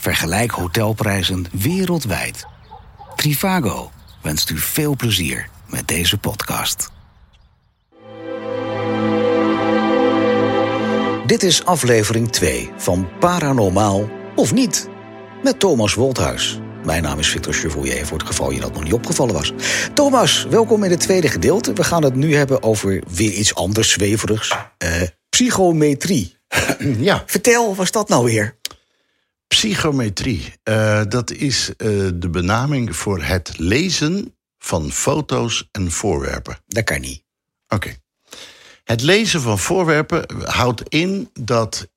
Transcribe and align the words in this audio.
Vergelijk 0.00 0.50
hotelprijzen 0.50 1.46
wereldwijd. 1.52 2.46
Trivago 3.16 3.90
wenst 4.22 4.50
u 4.50 4.58
veel 4.58 4.96
plezier 4.96 5.48
met 5.66 5.88
deze 5.88 6.18
podcast. 6.18 6.90
Dit 11.26 11.42
is 11.42 11.64
aflevering 11.64 12.32
2 12.32 12.70
van 12.76 13.08
Paranormaal 13.18 14.08
of 14.36 14.52
niet 14.52 14.88
met 15.42 15.60
Thomas 15.60 15.94
Wolthuis. 15.94 16.60
Mijn 16.84 17.02
naam 17.02 17.18
is 17.18 17.28
Victor 17.28 17.52
Chevoyer, 17.52 18.06
voor 18.06 18.18
het 18.18 18.26
geval 18.26 18.50
je 18.50 18.60
dat 18.60 18.72
nog 18.72 18.82
niet 18.82 18.92
opgevallen 18.92 19.34
was. 19.34 19.52
Thomas, 19.94 20.46
welkom 20.50 20.84
in 20.84 20.90
het 20.90 21.00
tweede 21.00 21.28
gedeelte. 21.28 21.72
We 21.72 21.84
gaan 21.84 22.04
het 22.04 22.14
nu 22.14 22.34
hebben 22.34 22.62
over 22.62 23.02
weer 23.08 23.32
iets 23.32 23.54
anders 23.54 23.90
zweverigs. 23.90 24.56
Uh, 24.84 25.02
psychometrie. 25.30 26.36
Ja, 26.98 27.22
Vertel, 27.26 27.74
was 27.74 27.90
dat 27.90 28.08
nou 28.08 28.24
weer? 28.24 28.58
Psychometrie. 29.54 30.52
Eh, 30.62 31.02
dat 31.08 31.30
is 31.30 31.68
eh, 31.76 31.88
de 32.14 32.28
benaming 32.30 32.96
voor 32.96 33.22
het 33.22 33.58
lezen 33.58 34.36
van 34.58 34.92
foto's 34.92 35.68
en 35.72 35.90
voorwerpen. 35.90 36.58
Dat 36.66 36.84
kan 36.84 37.00
niet. 37.00 37.24
Oké. 37.68 37.96
Het 38.84 39.02
lezen 39.02 39.40
van 39.40 39.58
voorwerpen 39.58 40.44
houdt 40.44 40.82
in 40.88 41.30
dat 41.40 41.88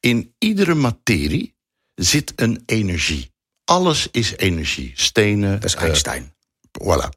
in 0.00 0.34
iedere 0.38 0.74
materie 0.74 1.54
zit 1.94 2.32
een 2.36 2.62
energie. 2.66 3.32
Alles 3.64 4.08
is 4.10 4.36
energie. 4.36 4.92
Stenen. 4.94 5.60
Dat 5.60 5.64
is 5.64 5.74
eh, 5.74 5.82
Einstein. 5.82 6.34
Voilà. 6.82 7.08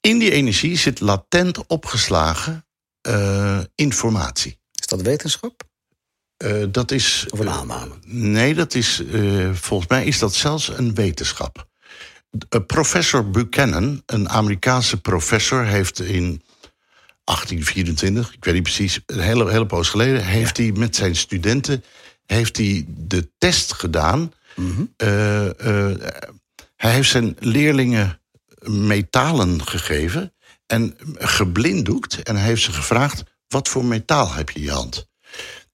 In 0.00 0.18
die 0.18 0.30
energie 0.30 0.76
zit 0.76 1.00
latent 1.00 1.66
opgeslagen 1.66 2.64
informatie. 3.74 4.58
is 4.72 4.86
dat 4.86 5.02
wetenschap? 5.02 5.62
Eh, 6.36 6.62
dat 6.70 6.90
is. 6.90 7.26
Of 7.30 7.38
een 7.38 7.46
eh, 7.46 7.56
aanname? 7.56 7.94
nee, 8.06 8.54
dat 8.54 8.74
is. 8.74 9.02
eh, 9.12 9.52
volgens 9.52 9.88
mij 9.90 10.04
is 10.04 10.18
dat 10.18 10.34
zelfs 10.34 10.68
een 10.68 10.94
wetenschap. 10.94 11.68
Eh, 12.48 12.60
professor 12.66 13.30
Buchanan, 13.30 14.02
een 14.06 14.28
Amerikaanse 14.28 15.00
professor, 15.00 15.64
heeft 15.64 16.00
in 16.00 16.42
1824, 17.24 18.34
ik 18.34 18.44
weet 18.44 18.54
niet 18.54 18.62
precies, 18.62 19.00
een 19.06 19.20
hele, 19.20 19.50
hele 19.50 19.66
poos 19.66 19.88
geleden, 19.88 20.24
heeft 20.24 20.56
hij 20.56 20.72
met 20.72 20.96
zijn 20.96 21.16
studenten 21.16 21.84
heeft 22.26 22.56
hij 22.56 22.84
de 22.88 23.30
test 23.38 23.72
gedaan. 23.72 24.32
Mhm. 24.56 24.84
Eh, 24.96 25.46
eh, 25.90 25.98
hij 26.76 26.92
heeft 26.92 27.10
zijn 27.10 27.36
leerlingen 27.38 28.20
metalen 28.64 29.66
gegeven 29.66 30.32
en 30.66 30.96
geblinddoekt. 31.18 32.22
En 32.22 32.36
hij 32.36 32.44
heeft 32.44 32.62
ze 32.62 32.72
gevraagd: 32.72 33.22
wat 33.48 33.68
voor 33.68 33.84
metaal 33.84 34.32
heb 34.32 34.50
je 34.50 34.58
in 34.58 34.64
je 34.64 34.70
hand? 34.70 35.08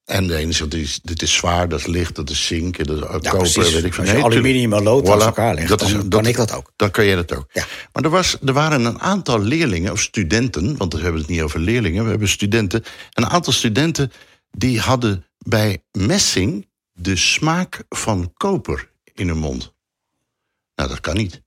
En 0.05 0.27
de 0.27 0.36
ene 0.36 0.53
zegt: 0.53 0.70
dit 0.70 0.81
is, 0.81 1.00
dit 1.03 1.22
is 1.22 1.34
zwaar, 1.34 1.69
dat 1.69 1.78
is 1.78 1.86
licht, 1.86 2.14
dat 2.14 2.31
is 2.31 2.47
zink, 2.47 2.84
dat 2.86 2.97
is 2.97 3.03
Ja, 3.20 3.31
koper, 3.31 3.72
weet 3.72 3.84
ik 3.84 3.95
veel. 3.95 4.03
Als 4.05 4.09
je 4.09 4.14
Nee, 4.14 4.25
aluminium 4.25 4.72
en 4.72 4.83
lood 4.83 5.05
Voilà, 5.05 5.09
naast 5.09 5.25
elkaar 5.27 5.55
legt, 5.55 5.69
dat 5.69 5.78
dan 5.78 5.91
kan 5.92 6.09
dat- 6.09 6.27
ik 6.27 6.36
dat 6.36 6.53
ook. 6.53 6.72
Dan 6.77 6.91
kan 6.91 7.05
jij 7.06 7.14
dat 7.14 7.34
ook. 7.34 7.47
Ja. 7.53 7.64
Maar 7.92 8.05
er, 8.05 8.11
was, 8.11 8.36
er 8.44 8.53
waren 8.53 8.84
een 8.84 9.00
aantal 9.00 9.39
leerlingen, 9.41 9.92
of 9.92 10.00
studenten, 10.00 10.77
want 10.77 10.94
we 10.94 11.00
hebben 11.00 11.20
het 11.20 11.31
niet 11.31 11.41
over 11.42 11.61
leerlingen, 11.61 12.05
we 12.05 12.11
hebben 12.11 12.28
studenten. 12.28 12.84
Een 13.12 13.27
aantal 13.27 13.53
studenten 13.53 14.12
die 14.50 14.81
hadden 14.81 15.27
bij 15.39 15.83
messing 15.92 16.69
de 16.92 17.16
smaak 17.16 17.84
van 17.89 18.33
koper 18.37 18.91
in 19.14 19.28
hun 19.28 19.39
mond. 19.39 19.72
Nou, 20.75 20.89
dat 20.89 21.00
kan 21.00 21.16
niet. 21.16 21.42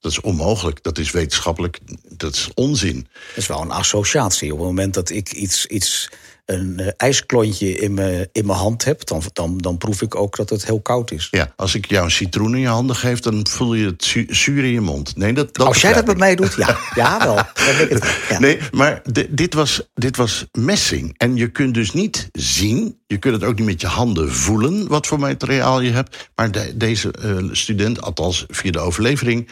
Dat 0.00 0.10
is 0.10 0.20
onmogelijk. 0.20 0.82
Dat 0.82 0.98
is 0.98 1.10
wetenschappelijk. 1.10 1.78
Dat 2.08 2.34
is 2.34 2.50
onzin. 2.54 3.08
Dat 3.28 3.36
is 3.36 3.46
wel 3.46 3.60
een 3.60 3.70
associatie. 3.70 4.52
Op 4.52 4.58
het 4.58 4.66
moment 4.66 4.94
dat 4.94 5.10
ik 5.10 5.32
iets, 5.32 5.66
iets 5.66 6.08
een 6.50 6.78
eh, 6.78 6.86
ijsklontje 6.96 7.72
in 7.78 7.94
mijn, 7.94 8.28
in 8.32 8.46
mijn 8.46 8.58
hand 8.58 8.84
heb, 8.84 9.06
dan, 9.06 9.22
dan, 9.32 9.58
dan 9.58 9.78
proef 9.78 10.02
ik 10.02 10.14
ook 10.14 10.36
dat 10.36 10.50
het 10.50 10.64
heel 10.64 10.80
koud 10.80 11.10
is. 11.10 11.28
Ja, 11.30 11.52
als 11.56 11.74
ik 11.74 11.86
jou 11.86 12.04
een 12.04 12.10
citroen 12.10 12.54
in 12.54 12.60
je 12.60 12.66
handen 12.66 12.96
geef, 12.96 13.20
dan 13.20 13.46
voel 13.46 13.74
je 13.74 13.86
het 13.86 14.04
zu- 14.04 14.26
zuur 14.28 14.64
in 14.64 14.72
je 14.72 14.80
mond. 14.80 15.16
Nee, 15.16 15.32
dat, 15.32 15.54
dat 15.54 15.66
Als 15.66 15.80
jij 15.80 15.92
dat 15.92 16.06
met 16.06 16.18
mij 16.18 16.34
doet, 16.34 16.54
ja. 16.54 16.76
Ja, 16.94 17.18
wel. 17.24 17.36
Het. 17.54 18.14
Ja. 18.28 18.38
Nee, 18.38 18.58
maar 18.72 19.00
di- 19.12 19.26
dit, 19.30 19.54
was, 19.54 19.82
dit 19.94 20.16
was 20.16 20.46
messing. 20.52 21.14
En 21.16 21.36
je 21.36 21.48
kunt 21.50 21.74
dus 21.74 21.92
niet 21.92 22.28
zien, 22.32 23.00
je 23.06 23.16
kunt 23.18 23.34
het 23.34 23.44
ook 23.44 23.56
niet 23.58 23.66
met 23.66 23.80
je 23.80 23.86
handen 23.86 24.32
voelen... 24.32 24.88
wat 24.88 25.06
voor 25.06 25.18
materiaal 25.18 25.80
je 25.80 25.90
hebt. 25.90 26.30
Maar 26.34 26.50
de- 26.50 26.76
deze 26.76 27.10
eh, 27.12 27.36
student, 27.52 28.00
althans 28.02 28.44
via 28.48 28.70
de 28.70 28.78
overlevering... 28.78 29.48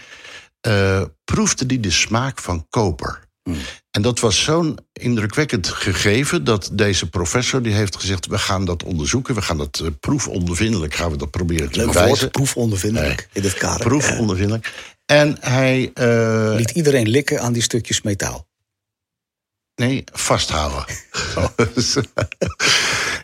eh, 0.60 1.02
proefde 1.24 1.66
die 1.66 1.80
de 1.80 1.90
smaak 1.90 2.40
van 2.40 2.66
koper. 2.70 3.26
En 3.90 4.02
dat 4.02 4.20
was 4.20 4.42
zo'n 4.42 4.78
indrukwekkend 4.92 5.68
gegeven... 5.68 6.44
dat 6.44 6.70
deze 6.72 7.08
professor 7.08 7.62
die 7.62 7.72
heeft 7.72 7.96
gezegd... 7.96 8.26
we 8.26 8.38
gaan 8.38 8.64
dat 8.64 8.82
onderzoeken, 8.82 9.34
we 9.34 9.42
gaan 9.42 9.58
dat 9.58 9.78
eh, 9.78 9.88
proefondervindelijk... 10.00 10.94
gaan 10.94 11.10
we 11.10 11.16
dat 11.16 11.30
proberen 11.30 11.70
te 11.70 11.76
Leuk 11.78 11.86
bewijzen. 11.86 12.18
woord, 12.18 12.32
proefondervindelijk 12.32 13.16
Nee. 13.16 13.26
in 13.32 13.42
dit 13.42 13.54
kader. 13.54 13.86
Proefondervindelijk. 13.86 14.72
En 15.06 15.36
hij... 15.40 15.90
Eh, 15.94 16.52
liet 16.56 16.70
iedereen 16.70 17.08
likken 17.08 17.40
aan 17.40 17.52
die 17.52 17.62
stukjes 17.62 18.02
metaal. 18.02 18.46
Nee, 19.74 20.04
vasthouden. 20.12 20.84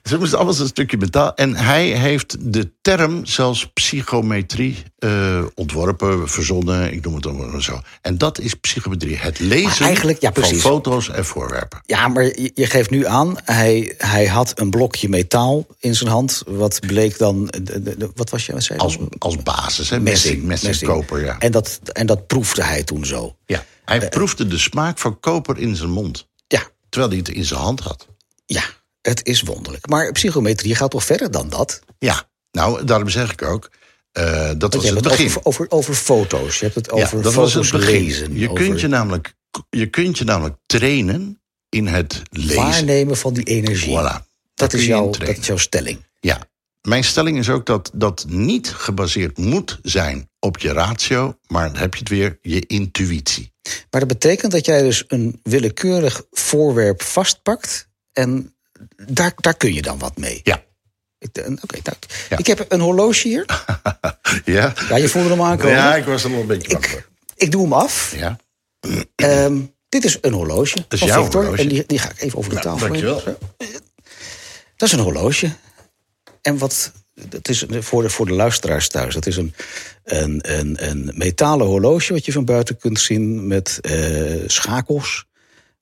Ze 0.08 0.18
moesten 0.18 0.38
allemaal 0.38 0.60
een 0.60 0.66
stukje 0.66 0.96
metaal. 0.96 1.34
En 1.34 1.54
hij 1.56 1.86
heeft 1.86 2.36
de 2.52 2.72
term 2.82 3.26
zelfs 3.26 3.66
psychometrie 3.72 4.82
eh, 4.98 5.44
ontworpen, 5.54 6.28
verzonnen. 6.28 6.92
Ik 6.92 7.04
noem 7.04 7.14
het 7.14 7.26
allemaal 7.26 7.60
zo. 7.60 7.80
En 8.02 8.18
dat 8.18 8.38
is 8.38 8.54
psychometrie. 8.54 9.16
Het 9.16 9.38
lezen 9.38 10.16
ja, 10.20 10.32
van 10.32 10.44
foto's 10.54 11.08
en 11.08 11.24
voorwerpen. 11.24 11.80
Ja, 11.86 12.08
maar 12.08 12.24
je, 12.24 12.66
geeft 12.66 12.90
nu 12.90 13.06
aan, 13.06 13.36
hij, 13.44 13.94
hij 13.98 14.26
had 14.26 14.58
een 14.60 14.70
blokje 14.70 15.08
metaal 15.08 15.66
in 15.78 15.94
zijn 15.94 16.10
hand. 16.10 16.42
Wat 16.46 16.80
bleek 16.86 17.18
dan, 17.18 17.46
de- 17.46 17.82
de- 17.82 17.96
de- 17.96 18.10
wat 18.14 18.30
was 18.30 18.46
je, 18.46 18.52
wat 18.52 18.62
zei 18.62 18.78
Als, 18.78 18.98
dan? 18.98 19.08
als 19.18 19.42
basis, 19.42 19.90
hè? 19.90 20.00
Messing, 20.00 20.42
messing, 20.42 20.76
koper, 20.82 21.24
ja. 21.24 21.38
En 21.38 21.52
dat, 21.52 21.80
en 21.92 22.06
dat 22.06 22.26
proefde 22.26 22.62
hij 22.64 22.82
toen 22.82 23.04
zo. 23.04 23.36
ja. 23.46 23.64
Hij 23.84 24.08
proefde 24.08 24.46
de 24.46 24.58
smaak 24.58 24.98
van 24.98 25.20
koper 25.20 25.58
in 25.58 25.76
zijn 25.76 25.90
mond. 25.90 26.28
Ja, 26.46 26.62
Terwijl 26.88 27.10
hij 27.12 27.20
het 27.20 27.28
in 27.28 27.44
zijn 27.44 27.60
hand 27.60 27.80
had. 27.80 28.06
ja, 28.46 28.62
het 29.08 29.26
is 29.26 29.42
wonderlijk. 29.42 29.88
Maar 29.88 30.12
psychometrie 30.12 30.74
gaat 30.74 30.90
toch 30.90 31.04
verder 31.04 31.30
dan 31.30 31.48
dat? 31.48 31.80
Ja, 31.98 32.28
nou, 32.50 32.84
daarom 32.84 33.08
zeg 33.08 33.32
ik 33.32 33.42
ook... 33.42 33.70
eh, 34.12 34.24
dat 34.24 34.60
Want 34.60 34.74
was 34.74 34.82
je 34.84 34.88
het 34.94 34.94
hebt 34.94 34.94
het 34.94 35.04
begin. 35.04 35.26
over, 35.26 35.42
over, 35.42 35.66
over 35.70 35.94
foto's. 35.94 36.58
Je 36.58 36.64
hebt 36.64 36.74
het 36.76 36.90
over 36.90 37.16
ja, 37.16 37.22
dat 37.22 37.34
was 37.34 37.52
foto's 37.52 37.70
het 37.70 37.80
begin. 37.80 38.02
lezen. 38.02 38.38
Je, 38.38 38.50
over 38.50 38.64
kunt 38.64 38.80
je, 38.80 38.88
namelijk, 38.88 39.34
je 39.70 39.86
kunt 39.86 40.18
je 40.18 40.24
namelijk 40.24 40.56
trainen 40.66 41.40
in 41.68 41.86
het 41.86 42.22
lezen. 42.30 42.56
waarnemen 42.56 43.16
van 43.16 43.34
die 43.34 43.44
energie. 43.44 43.98
Voilà. 43.98 44.22
Dat, 44.54 44.72
is 44.72 44.86
jouw, 44.86 45.10
dat 45.10 45.28
is 45.38 45.46
jouw 45.46 45.56
stelling. 45.56 46.06
Ja. 46.20 46.38
Mijn 46.80 47.04
stelling 47.04 47.38
is 47.38 47.48
ook 47.50 47.66
dat 47.66 47.90
dat 47.94 48.24
niet 48.28 48.68
gebaseerd 48.68 49.38
moet 49.38 49.78
zijn 49.82 50.30
op 50.38 50.58
je 50.58 50.72
ratio, 50.72 51.38
maar 51.46 51.66
dan 51.72 51.76
heb 51.80 51.92
je 51.94 52.00
het 52.00 52.08
weer, 52.08 52.38
je 52.42 52.66
intuïtie. 52.66 53.52
Maar 53.90 54.00
dat 54.00 54.08
betekent 54.08 54.52
dat 54.52 54.66
jij 54.66 54.82
dus 54.82 55.04
een 55.06 55.40
willekeurig 55.42 56.22
voorwerp 56.30 57.02
vastpakt. 57.02 57.88
En 58.12 58.53
daar, 59.06 59.32
daar 59.36 59.56
kun 59.56 59.74
je 59.74 59.82
dan 59.82 59.98
wat 59.98 60.16
mee. 60.16 60.40
Ja. 60.42 60.62
Ik, 61.18 61.36
eh, 61.38 61.50
Oké, 61.62 61.78
nou, 61.82 61.96
Ja. 62.28 62.36
ik 62.38 62.46
heb 62.46 62.64
een 62.68 62.80
horloge 62.80 63.28
hier. 63.28 63.44
Ja? 64.44 64.72
Ja, 64.88 64.96
je 64.96 65.08
voelde 65.08 65.28
hem 65.28 65.42
aankomen. 65.42 65.76
Ja, 65.76 65.96
ik 65.96 66.04
was 66.04 66.24
er 66.24 66.30
wel 66.30 66.40
een 66.40 66.46
beetje 66.46 66.68
bang 66.68 66.84
ik, 66.84 66.90
voor. 66.90 67.08
ik 67.36 67.50
doe 67.50 67.62
hem 67.62 67.72
af. 67.72 68.14
Ja. 68.16 68.36
Ehm, 69.16 69.60
dit 69.88 70.04
is 70.04 70.18
een 70.20 70.32
horloge 70.32 70.84
is 70.88 70.98
van 70.98 71.08
jouw 71.08 71.22
Victor. 71.22 71.40
horloge. 71.42 71.62
En 71.62 71.68
die, 71.68 71.84
die 71.86 71.98
ga 71.98 72.10
ik 72.10 72.20
even 72.20 72.38
over 72.38 72.50
de 72.50 72.56
Nou, 72.56 72.66
tafel 72.68 72.86
dankjewel. 72.86 73.20
Zo. 73.20 73.36
Dat 74.76 74.88
is 74.88 74.92
een 74.92 75.00
horloge. 75.04 75.50
En 76.42 76.58
wat, 76.58 76.92
dat 77.14 77.48
is 77.48 77.64
voor 77.68 78.02
de, 78.02 78.10
voor 78.10 78.26
de 78.26 78.32
luisteraars 78.32 78.88
thuis. 78.88 79.14
Dat 79.14 79.26
is 79.26 79.36
een, 79.36 79.54
een, 80.04 80.58
een, 80.58 80.88
een 80.88 81.12
metalen 81.14 81.66
horloge 81.66 82.12
wat 82.12 82.24
je 82.24 82.32
van 82.32 82.44
buiten 82.44 82.76
kunt 82.78 83.00
zien 83.00 83.46
met 83.46 83.78
eh, 83.80 84.42
schakels. 84.46 85.24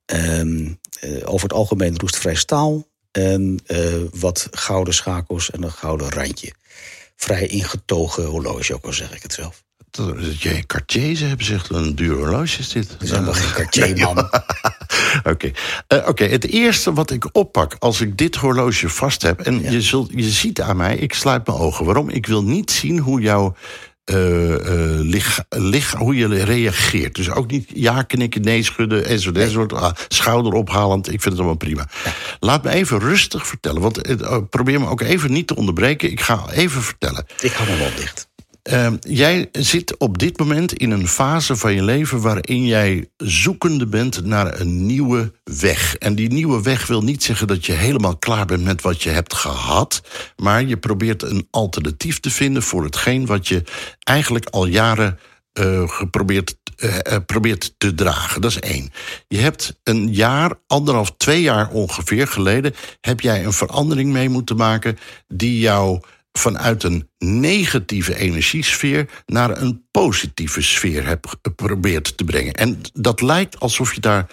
Ehm, 0.04 0.72
eh, 1.00 1.10
over 1.24 1.42
het 1.48 1.52
algemeen 1.56 1.98
roestvrij 1.98 2.34
staal. 2.34 2.86
En 3.12 3.60
eh, 3.66 3.78
wat 4.12 4.48
gouden 4.50 4.94
schakels 4.94 5.50
en 5.50 5.62
een 5.62 5.72
gouden 5.72 6.10
randje. 6.10 6.52
Vrij 7.16 7.46
ingetogen 7.46 8.24
horloge, 8.24 8.74
ook 8.74 8.84
al 8.84 8.92
zeg 8.92 9.14
ik 9.14 9.22
het 9.22 9.32
zelf. 9.32 9.62
Dat 9.90 10.20
dat 10.20 10.42
jij 10.42 10.64
Cartier 10.66 11.16
ze 11.16 11.24
hebben 11.24 11.46
zegt, 11.46 11.70
een 11.70 11.94
duur 11.94 12.16
horloge 12.16 12.58
is 12.58 12.68
dit. 12.68 12.88
Het 12.92 13.02
is 13.02 13.10
helemaal 13.10 13.34
geen 13.34 13.52
Cartier, 13.52 13.96
man. 13.98 14.18
Oké, 15.32 15.50
Eh, 15.86 16.08
oké. 16.08 16.24
het 16.24 16.46
eerste 16.46 16.92
wat 16.92 17.10
ik 17.10 17.28
oppak 17.32 17.76
als 17.78 18.00
ik 18.00 18.18
dit 18.18 18.34
horloge 18.36 18.88
vast 18.88 19.22
heb... 19.22 19.40
en 19.40 19.62
je, 19.70 19.82
zult, 19.82 20.10
je 20.14 20.30
ziet 20.30 20.60
aan 20.60 20.76
mij, 20.76 20.96
ik 20.96 21.14
sluit 21.14 21.46
mijn 21.46 21.58
ogen. 21.58 21.84
Waarom? 21.84 22.08
Ik 22.08 22.26
wil 22.26 22.42
niet 22.44 22.70
zien 22.70 22.98
hoe 22.98 23.20
jouw 23.20 23.54
eh, 24.04 24.54
eh, 24.54 25.00
lich, 25.50 25.92
hoe 25.92 26.16
je 26.16 26.44
reageert. 26.44 27.14
Dus 27.14 27.30
ook 27.30 27.50
niet 27.50 27.70
ja 27.74 28.02
knikken, 28.02 28.42
nee 28.42 28.62
schudden, 28.62 29.04
enzovoort, 29.04 29.42
enzovoort. 29.42 29.72
Ah, 29.72 29.92
schouder 30.08 30.52
ophalend, 30.52 31.06
ik 31.06 31.20
vind 31.20 31.24
het 31.24 31.36
allemaal 31.36 31.56
prima. 31.56 31.88
Laat 32.40 32.64
me 32.64 32.70
even 32.70 32.98
rustig 32.98 33.46
vertellen, 33.46 33.82
want 33.82 34.02
eh, 34.02 34.38
probeer 34.50 34.80
me 34.80 34.88
ook 34.88 35.00
even 35.00 35.32
niet 35.32 35.46
te 35.46 35.56
onderbreken. 35.56 36.10
Ik 36.10 36.20
ga 36.20 36.44
even 36.50 36.82
vertellen. 36.82 37.26
Ik 37.40 37.52
hou 37.52 37.70
me 37.70 37.76
wel 37.76 37.94
dicht. 37.96 38.30
Ehm, 38.62 38.96
jij 39.00 39.48
zit 39.52 39.96
op 39.98 40.18
dit 40.18 40.38
moment 40.38 40.72
in 40.72 40.90
een 40.90 41.08
fase 41.08 41.56
van 41.56 41.74
je 41.74 41.82
leven 41.82 42.20
waarin 42.20 42.66
jij 42.66 43.10
zoekende 43.16 43.86
bent 43.86 44.24
naar 44.24 44.60
een 44.60 44.86
nieuwe 44.86 45.32
weg. 45.44 45.96
En 45.96 46.14
die 46.14 46.32
nieuwe 46.32 46.62
weg 46.62 46.86
wil 46.86 47.02
niet 47.02 47.22
zeggen 47.22 47.46
dat 47.46 47.66
je 47.66 47.72
helemaal 47.72 48.16
klaar 48.16 48.46
bent 48.46 48.64
met 48.64 48.82
wat 48.82 49.02
je 49.02 49.10
hebt 49.10 49.34
gehad, 49.34 50.02
maar 50.36 50.64
je 50.64 50.76
probeert 50.76 51.22
een 51.22 51.48
alternatief 51.50 52.20
te 52.20 52.30
vinden 52.30 52.62
voor 52.62 52.84
hetgeen 52.84 53.26
wat 53.26 53.48
je 53.48 53.62
eigenlijk 54.02 54.48
al 54.48 54.66
jaren 54.66 55.18
uh, 55.60 55.88
geprobeerd 55.88 56.56
uh, 56.82 57.16
probeert 57.26 57.74
te 57.78 57.94
dragen. 57.94 58.40
Dat 58.40 58.50
is 58.50 58.60
één. 58.60 58.90
Je 59.28 59.38
hebt 59.38 59.80
een 59.82 60.12
jaar, 60.12 60.52
anderhalf, 60.66 61.12
twee 61.16 61.42
jaar 61.42 61.70
ongeveer 61.70 62.26
geleden, 62.26 62.74
heb 63.00 63.20
jij 63.20 63.44
een 63.44 63.52
verandering 63.52 64.12
mee 64.12 64.28
moeten 64.28 64.56
maken 64.56 64.98
die 65.28 65.58
jou 65.58 66.00
vanuit 66.32 66.82
een 66.82 67.10
negatieve 67.18 68.16
energiesfeer 68.16 69.08
naar 69.26 69.62
een 69.62 69.86
positieve 69.90 70.62
sfeer 70.62 71.06
hebt 71.06 71.36
geprobeerd 71.42 72.16
te 72.16 72.24
brengen. 72.24 72.54
En 72.54 72.80
dat 72.92 73.20
lijkt 73.20 73.60
alsof 73.60 73.94
je 73.94 74.00
daar 74.00 74.30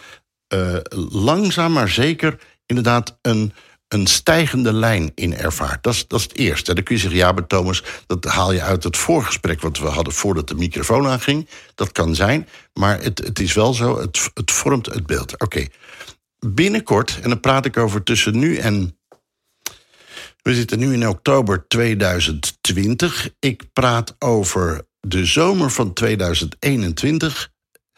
uh, 0.54 0.78
langzaam 1.10 1.72
maar 1.72 1.90
zeker 1.90 2.40
inderdaad 2.66 3.18
een, 3.22 3.54
een 3.88 4.08
stijgende 4.08 4.74
lijn 4.74 5.12
in 5.16 5.36
ervaart. 5.36 5.84
Dat 5.84 5.94
is, 5.94 6.08
dat 6.08 6.20
is 6.20 6.26
het 6.26 6.36
eerste. 6.36 6.74
dan 6.74 6.84
kun 6.84 6.96
je 6.96 7.02
zeggen, 7.02 7.20
ja, 7.20 7.32
maar 7.32 7.48
Thomas, 7.48 7.84
dat 8.08 8.26
haal 8.26 8.52
je 8.52 8.62
uit 8.62 8.84
het 8.84 8.98
voorgesprek 8.98 9.62
wat 9.62 9.78
we 9.78 9.88
hadden 9.88 10.14
voordat 10.14 10.48
de 10.48 10.56
microfoon 10.56 11.08
aanging. 11.08 11.50
Dat 11.76 11.92
kan 11.92 12.16
zijn, 12.16 12.48
maar 12.74 13.02
het, 13.02 13.18
het 13.18 13.40
is 13.40 13.54
wel 13.54 13.74
zo, 13.74 14.00
het, 14.00 14.32
het 14.34 14.52
vormt 14.52 14.86
het 14.86 15.06
beeld. 15.06 15.42
Oké. 15.42 15.68
Binnenkort, 16.48 17.20
en 17.22 17.30
dan 17.30 17.40
praat 17.40 17.66
ik 17.66 17.78
over 17.78 18.04
tussen 18.04 18.40
nu 18.40 18.56
en 18.56 18.99
we 20.42 20.56
zitten 20.56 20.80
nu 20.80 20.94
in 20.94 21.08
oktober 21.08 21.68
2020. 21.68 23.30
Ik 23.40 23.64
praat 23.74 24.16
over 24.20 24.88
de 25.00 25.26
zomer 25.26 25.72
van 25.72 25.94
2021. 25.94 27.52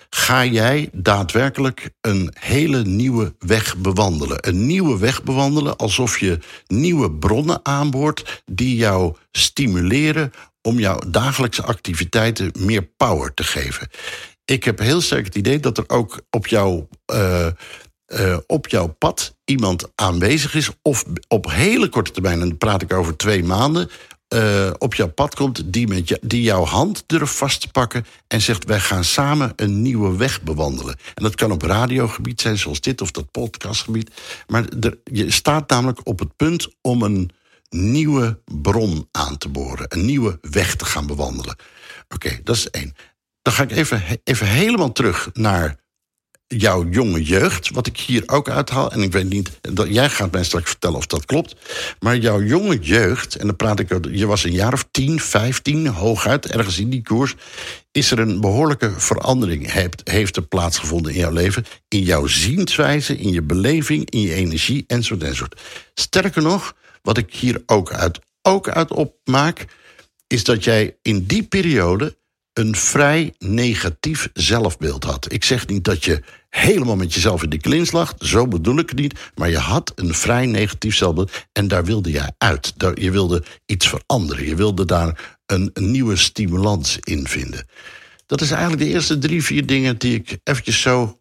Ga 0.10 0.46
jij 0.46 0.90
daadwerkelijk 0.94 1.90
een 2.02 2.34
hele 2.40 2.84
nieuwe 2.84 3.36
weg 3.40 3.78
bewandelen? 3.78 4.48
Een 4.48 4.66
nieuwe 4.66 5.00
weg 5.00 5.24
bewandelen 5.24 5.78
alsof 5.78 6.20
je 6.20 6.40
nieuwe 6.68 7.12
bronnen 7.12 7.60
aanboort 7.66 8.44
die 8.46 8.76
jou 8.76 9.16
stimuleren 9.32 10.32
om 10.62 10.80
jouw 10.80 11.00
dagelijkse 11.08 11.64
activiteiten 11.64 12.52
meer 12.60 12.84
power 12.84 13.34
te 13.34 13.44
geven. 13.44 13.88
Ik 14.46 14.64
heb 14.64 14.80
heel 14.80 15.02
sterk 15.02 15.26
het 15.26 15.36
idee 15.36 15.60
dat 15.60 15.78
er 15.78 15.84
ook 15.88 16.22
op 16.30 16.48
jouw 16.48 16.88
uh, 17.14 17.48
uh, 18.14 18.38
op 18.48 18.68
jouw 18.68 18.88
pad 18.88 19.36
iemand 19.46 19.88
aanwezig 19.96 20.56
is, 20.56 20.70
of 20.82 21.06
op 21.28 21.52
hele 21.52 21.90
korte 21.90 22.12
termijn, 22.12 22.42
en 22.42 22.48
dan 22.48 22.58
praat 22.58 22.82
ik 22.82 22.94
over 22.94 23.18
twee 23.18 23.44
maanden, 23.44 23.90
uh, 24.34 24.72
op 24.78 24.96
jouw 24.96 25.08
pad 25.08 25.36
komt 25.36 25.74
die, 25.74 25.88
met 25.88 26.20
die 26.22 26.42
jouw 26.42 26.66
hand 26.66 27.04
durft 27.08 27.36
vast 27.36 27.62
te 27.62 27.72
pakken 27.72 28.06
en 28.28 28.42
zegt: 28.42 28.66
Wij 28.66 28.80
gaan 28.80 29.04
samen 29.04 29.54
een 29.56 29.82
nieuwe 29.82 30.18
weg 30.18 30.42
bewandelen. 30.42 30.96
En 31.14 31.24
dat 31.24 31.36
kan 31.36 31.52
op 31.52 31.62
radiogebied 31.62 32.42
zijn, 32.42 32.58
zoals 32.58 32.82
dit 32.82 33.02
of 33.02 33.12
dat 33.12 33.32
podcastgebied. 33.32 34.12
Maar 34.48 34.66
er, 34.80 34.98
je 35.04 35.32
staat 35.32 35.70
namelijk 35.70 36.00
op 36.04 36.20
het 36.20 36.36
punt 36.36 36.68
om 36.82 37.04
een 37.04 37.32
nieuwe 37.70 38.40
bron 38.62 39.08
aan 39.12 39.38
te 39.38 39.50
boren, 39.50 39.86
een 39.90 40.06
nieuwe 40.06 40.38
weg 40.42 40.76
te 40.76 40.86
gaan 40.86 41.08
bewandelen. 41.08 41.56
Oké, 42.10 42.40
dat 42.44 42.56
is 42.56 42.70
één. 42.70 42.96
Dan 43.42 43.54
ga 43.54 43.64
ik 43.64 43.72
even, 43.72 44.04
even 44.24 44.48
helemaal 44.48 44.92
terug 44.92 45.30
naar 45.34 45.80
jouw 46.58 46.86
jonge 46.90 47.24
jeugd, 47.24 47.70
wat 47.70 47.88
ik 47.88 47.98
hier 47.98 48.24
ook 48.26 48.50
uithaal. 48.50 48.92
En 48.92 49.02
ik 49.02 49.12
weet 49.12 49.30
niet, 49.30 49.52
dat, 49.62 49.88
jij 49.90 50.10
gaat 50.10 50.32
mij 50.32 50.44
straks 50.44 50.70
vertellen 50.70 50.98
of 50.98 51.06
dat 51.06 51.26
klopt. 51.26 51.56
Maar 52.00 52.18
jouw 52.18 52.42
jonge 52.42 52.80
jeugd, 52.80 53.36
en 53.36 53.46
dan 53.46 53.56
praat 53.56 53.80
ik 53.80 53.94
over, 53.94 54.16
je 54.16 54.26
was 54.26 54.44
een 54.44 54.52
jaar 54.52 54.74
of 54.74 54.88
10, 54.92 55.20
15, 55.20 55.88
hooguit, 55.88 56.46
ergens 56.46 56.80
in 56.80 56.90
die 56.90 57.02
koers. 57.04 57.36
Is 57.92 58.12
er 58.12 58.20
een 58.20 58.42
behoorlijke 58.42 58.92
verandering 58.98 59.72
heeft, 59.72 60.02
heeft 60.04 60.48
plaatsgevonden 60.50 61.14
in 61.14 61.20
jouw 61.20 61.32
leven? 61.32 61.66
In 61.88 62.04
jouw 62.04 62.28
zienswijze, 62.28 63.18
in 63.18 63.32
je 63.32 63.42
beleving, 63.42 64.10
in 64.10 64.22
je 64.22 64.34
energie, 64.34 64.84
enzovoort, 64.88 65.24
enzovoort. 65.24 65.62
Sterker 65.94 66.42
nog, 66.42 66.76
wat 67.02 67.18
ik 67.18 67.34
hier 67.34 67.64
ook 67.66 67.94
uit, 67.94 68.20
ook 68.42 68.70
uit 68.70 68.92
opmaak, 68.92 69.66
is 70.28 70.44
dat 70.44 70.64
jij 70.64 70.98
in 71.02 71.26
die 71.26 71.44
periode 71.44 72.20
een 72.54 72.76
vrij 72.76 73.34
negatief 73.38 74.30
zelfbeeld 74.34 75.04
had. 75.04 75.32
Ik 75.32 75.44
zeg 75.44 75.68
niet 75.68 75.84
dat 75.84 76.06
je 76.06 76.24
helemaal 76.50 76.96
met 76.96 77.14
jezelf 77.14 77.44
in 77.44 77.50
de 77.50 77.58
klins 77.58 77.92
lag, 77.92 78.14
zo 78.18 78.48
bedoel 78.48 78.78
ik 78.78 78.90
het 78.90 79.00
niet, 79.00 79.20
maar 79.36 79.50
je 79.50 79.58
had 79.58 79.92
een 79.96 80.14
vrij 80.14 80.46
negatief 80.46 80.96
zelfbeeld 80.96 81.32
en 81.52 81.68
daar 81.68 81.86
wilde 81.86 82.12
jij 82.12 82.32
uit. 82.38 82.74
Je 82.94 83.12
wilde 83.12 83.44
iets 83.66 83.88
veranderen, 83.88 84.46
je 84.46 84.56
wilde 84.56 84.86
daar 84.86 85.38
een, 85.46 85.72
nieuwe 85.74 86.16
stimulans 86.16 86.98
in 87.00 87.28
vinden. 87.28 87.68
Dat 88.26 88.42
is 88.42 88.52
eigenlijk 88.52 88.82
de 88.82 88.90
eerste 88.90 89.18
drie, 89.18 89.44
vier 89.44 89.66
dingen 89.66 89.98
die 89.98 90.16
ik 90.16 90.40
eventjes 90.44 90.82
zo 90.82 91.21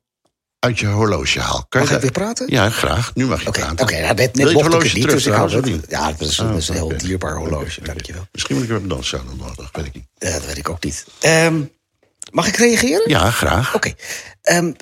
uit 0.61 0.79
je 0.79 0.87
horloge 0.87 1.41
haal. 1.41 1.67
Kan 1.69 1.81
mag 1.81 1.91
je 1.91 1.95
ik 1.95 2.01
weer 2.01 2.12
praten? 2.12 2.47
Ja, 2.51 2.71
graag. 2.71 3.15
Nu 3.15 3.27
mag 3.27 3.43
je 3.43 3.49
okay, 3.49 3.62
praten. 3.62 3.85
Oké, 3.85 3.95
okay, 3.95 4.15
net, 4.15 4.35
net 4.35 4.53
mocht 4.53 4.75
ik 4.75 4.83
het 4.83 4.95
niet, 4.95 5.11
dus 5.11 5.27
ik 5.27 5.33
hou 5.33 5.51
het 5.51 5.85
Ja, 5.89 6.12
dat 6.12 6.29
is, 6.29 6.39
oh, 6.39 6.49
dat 6.49 6.57
is 6.57 6.69
een 6.69 6.75
heel 6.75 6.93
dierbaar 6.97 7.37
horloge, 7.37 7.83
dankjewel. 7.83 8.27
Misschien 8.33 8.57
moet 8.57 8.65
ik 8.65 8.71
hem 8.71 8.89
dan 8.89 9.05
zo 9.05 9.21
nodig, 9.39 9.69
weet 9.73 9.87
ik 9.87 9.95
niet. 9.95 10.07
Ja, 10.15 10.33
dat 10.33 10.47
weet 10.47 10.59
ik 10.59 10.69
ook 10.69 10.85
niet. 10.85 11.07
Um, 11.27 11.71
mag 12.31 12.49
ik 12.49 12.57
reageren? 12.57 13.11
Ja, 13.11 13.31
graag. 13.31 13.75
Oké. 13.75 13.95
Um, 14.53 14.77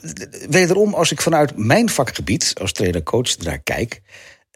wederom, 0.49 0.95
als 0.95 1.13
ik 1.13 1.21
vanuit 1.21 1.57
mijn 1.57 1.91
vakgebied 1.91 2.53
als 2.61 2.73
trainer-coach 2.73 3.37
naar 3.37 3.59
kijk... 3.59 4.01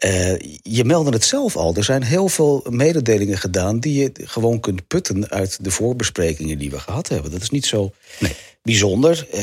Uh, 0.05 0.35
je 0.61 0.83
meldde 0.83 1.11
het 1.11 1.23
zelf 1.23 1.55
al. 1.55 1.75
Er 1.75 1.83
zijn 1.83 2.03
heel 2.03 2.29
veel 2.29 2.65
mededelingen 2.69 3.37
gedaan 3.37 3.79
die 3.79 4.01
je 4.01 4.11
gewoon 4.23 4.59
kunt 4.59 4.87
putten 4.87 5.29
uit 5.29 5.57
de 5.61 5.71
voorbesprekingen 5.71 6.57
die 6.57 6.69
we 6.69 6.79
gehad 6.79 7.07
hebben. 7.07 7.31
Dat 7.31 7.41
is 7.41 7.49
niet 7.49 7.65
zo 7.65 7.93
nee. 8.19 8.35
bijzonder. 8.61 9.27
Uh, 9.33 9.41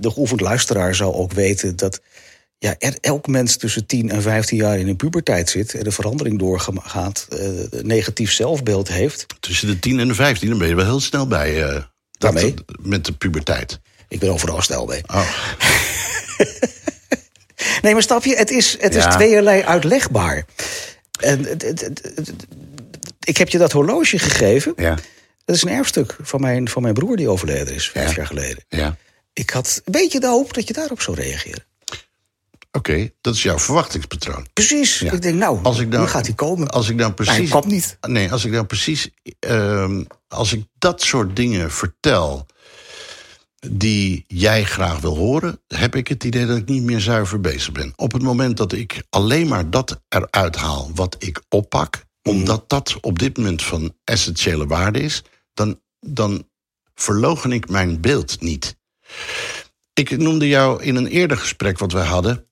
de 0.00 0.10
geoefend 0.10 0.40
luisteraar 0.40 0.94
zou 0.94 1.14
ook 1.14 1.32
weten 1.32 1.76
dat 1.76 2.00
ja, 2.58 2.74
er 2.78 2.96
elk 3.00 3.26
mens 3.26 3.56
tussen 3.56 3.86
10 3.86 4.10
en 4.10 4.22
15 4.22 4.56
jaar 4.56 4.78
in 4.78 4.88
een 4.88 4.96
puberteit 4.96 5.50
zit 5.50 5.74
en 5.74 5.84
de 5.84 5.92
verandering 5.92 6.38
doorgaat, 6.38 7.28
uh, 7.32 7.82
negatief 7.82 8.32
zelfbeeld 8.32 8.88
heeft. 8.88 9.26
Tussen 9.40 9.68
de 9.68 9.78
10 9.78 9.98
en 9.98 10.08
de 10.08 10.14
15, 10.14 10.48
dan 10.48 10.58
ben 10.58 10.68
je 10.68 10.74
wel 10.74 10.84
heel 10.84 11.00
snel 11.00 11.26
bij. 11.26 11.84
Daarmee? 12.18 12.54
met 12.80 13.04
de 13.04 13.12
puberteit. 13.12 13.80
Ik 14.08 14.18
ben 14.18 14.32
overal 14.32 14.62
snel 14.62 14.86
bij. 14.86 15.02
Oh. 15.06 15.28
Nee, 17.82 17.92
maar 17.92 18.02
stap 18.02 18.24
je, 18.24 18.36
het 18.36 18.50
is, 18.50 18.76
het 18.80 18.94
is 18.94 19.04
tweeërlei 19.04 19.62
uitlegbaar. 19.62 20.44
En, 21.20 21.58
ik 23.24 23.36
heb 23.36 23.48
je 23.48 23.58
dat 23.58 23.72
horloge 23.72 24.18
gegeven. 24.18 24.72
Ja. 24.76 24.96
Dat 25.44 25.56
is 25.56 25.62
een 25.62 25.68
erfstuk 25.68 26.16
van 26.22 26.40
mijn, 26.40 26.68
van 26.68 26.82
mijn 26.82 26.94
broer 26.94 27.16
die 27.16 27.28
overleden 27.28 27.74
is, 27.74 27.90
vijf 27.90 28.16
jaar 28.16 28.26
geleden. 28.26 28.64
Ja. 28.68 28.96
Ik 29.32 29.50
had 29.50 29.80
een 29.84 29.92
beetje 29.92 30.20
de 30.20 30.26
hoop 30.26 30.54
dat 30.54 30.68
je 30.68 30.72
daarop 30.72 31.00
zou 31.00 31.16
reageren. 31.16 31.66
Oké, 32.72 33.10
dat 33.20 33.34
is 33.34 33.42
jouw 33.42 33.58
verwachtingspatroon. 33.58 34.46
Precies. 34.52 35.02
Ik 35.02 35.22
denk, 35.22 35.34
nou, 35.34 35.58
als 35.62 35.78
ik 35.78 35.90
dan, 35.90 36.00
nu 36.00 36.06
gaat 36.06 36.26
hij 36.26 36.34
komen. 36.34 36.68
Als 36.68 36.88
ik 36.88 36.98
dan 36.98 37.14
precies. 37.14 37.36
hij 37.36 37.46
kwam 37.46 37.68
niet. 37.68 37.96
Nee, 38.00 38.32
als 38.32 38.44
ik 38.44 38.52
dan 38.52 38.66
precies. 38.66 39.10
Uh, 39.48 40.00
als 40.28 40.52
ik 40.52 40.64
dat 40.78 41.02
soort 41.02 41.36
dingen 41.36 41.70
vertel 41.70 42.46
die 43.66 44.24
jij 44.26 44.64
graag 44.64 45.00
wil 45.00 45.16
horen, 45.16 45.60
heb 45.66 45.94
ik 45.94 46.08
het 46.08 46.24
idee 46.24 46.46
dat 46.46 46.56
ik 46.56 46.68
niet 46.68 46.82
meer 46.82 47.00
zuiver 47.00 47.40
bezig 47.40 47.72
ben. 47.72 47.92
Op 47.96 48.12
het 48.12 48.22
moment 48.22 48.56
dat 48.56 48.72
ik 48.72 49.02
alleen 49.10 49.48
maar 49.48 49.70
dat 49.70 50.00
eruit 50.08 50.56
haal 50.56 50.90
wat 50.94 51.16
ik 51.18 51.42
oppak, 51.48 52.04
mhm. 52.22 52.36
omdat 52.36 52.68
dat 52.68 52.98
op 53.00 53.18
dit 53.18 53.36
moment 53.36 53.62
van 53.62 53.94
essentiële 54.04 54.66
waarde 54.66 55.00
is, 55.00 55.22
dan, 55.54 55.80
dan 56.00 56.48
verlogen 56.94 57.52
ik 57.52 57.68
mijn 57.68 58.00
beeld 58.00 58.40
niet. 58.40 58.76
Ik 59.92 60.16
noemde 60.16 60.48
jou 60.48 60.82
in 60.82 60.96
een 60.96 61.06
eerder 61.06 61.36
gesprek 61.36 61.78
wat 61.78 61.92
wij 61.92 62.06
hadden 62.06 62.47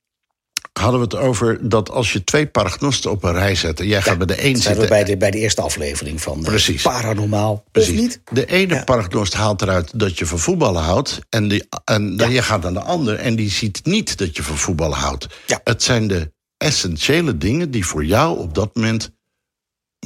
hadden 0.78 1.00
we 1.00 1.16
het 1.16 1.16
over 1.16 1.68
dat 1.68 1.90
als 1.90 2.12
je 2.12 2.24
twee 2.24 2.46
paragnosten 2.46 3.10
op 3.10 3.24
een 3.24 3.32
rij 3.32 3.54
zet... 3.54 3.80
en 3.80 3.86
jij 3.86 4.02
gaat 4.02 4.18
bij 4.18 4.26
de 4.26 4.44
een 4.44 4.56
zitten... 4.56 4.82
We 4.82 4.88
bij, 4.88 5.04
de, 5.04 5.16
bij 5.16 5.30
de 5.30 5.38
eerste 5.38 5.62
aflevering 5.62 6.20
van 6.20 6.38
eh, 6.38 6.44
Precies. 6.44 6.82
Paranormaal, 6.82 7.64
Precies. 7.72 7.92
of 7.92 8.00
niet? 8.00 8.20
De 8.32 8.46
ene 8.46 8.74
ja. 8.74 8.84
paragnost 8.84 9.34
haalt 9.34 9.62
eruit 9.62 9.98
dat 9.98 10.18
je 10.18 10.26
van 10.26 10.38
voetballen 10.38 10.82
houdt... 10.82 11.18
en, 11.28 11.48
die, 11.48 11.68
en 11.84 12.16
dan 12.16 12.30
je 12.30 12.42
gaat 12.42 12.62
naar 12.62 12.72
de 12.72 12.80
ander 12.80 13.14
en 13.14 13.36
die 13.36 13.50
ziet 13.50 13.80
niet 13.84 14.18
dat 14.18 14.36
je 14.36 14.42
van 14.42 14.56
voetballen 14.56 14.98
houdt. 14.98 15.26
Ja. 15.46 15.60
Het 15.64 15.82
zijn 15.82 16.06
de 16.06 16.32
essentiële 16.56 17.38
dingen 17.38 17.70
die 17.70 17.86
voor 17.86 18.04
jou 18.04 18.38
op 18.38 18.54
dat 18.54 18.74
moment 18.74 19.10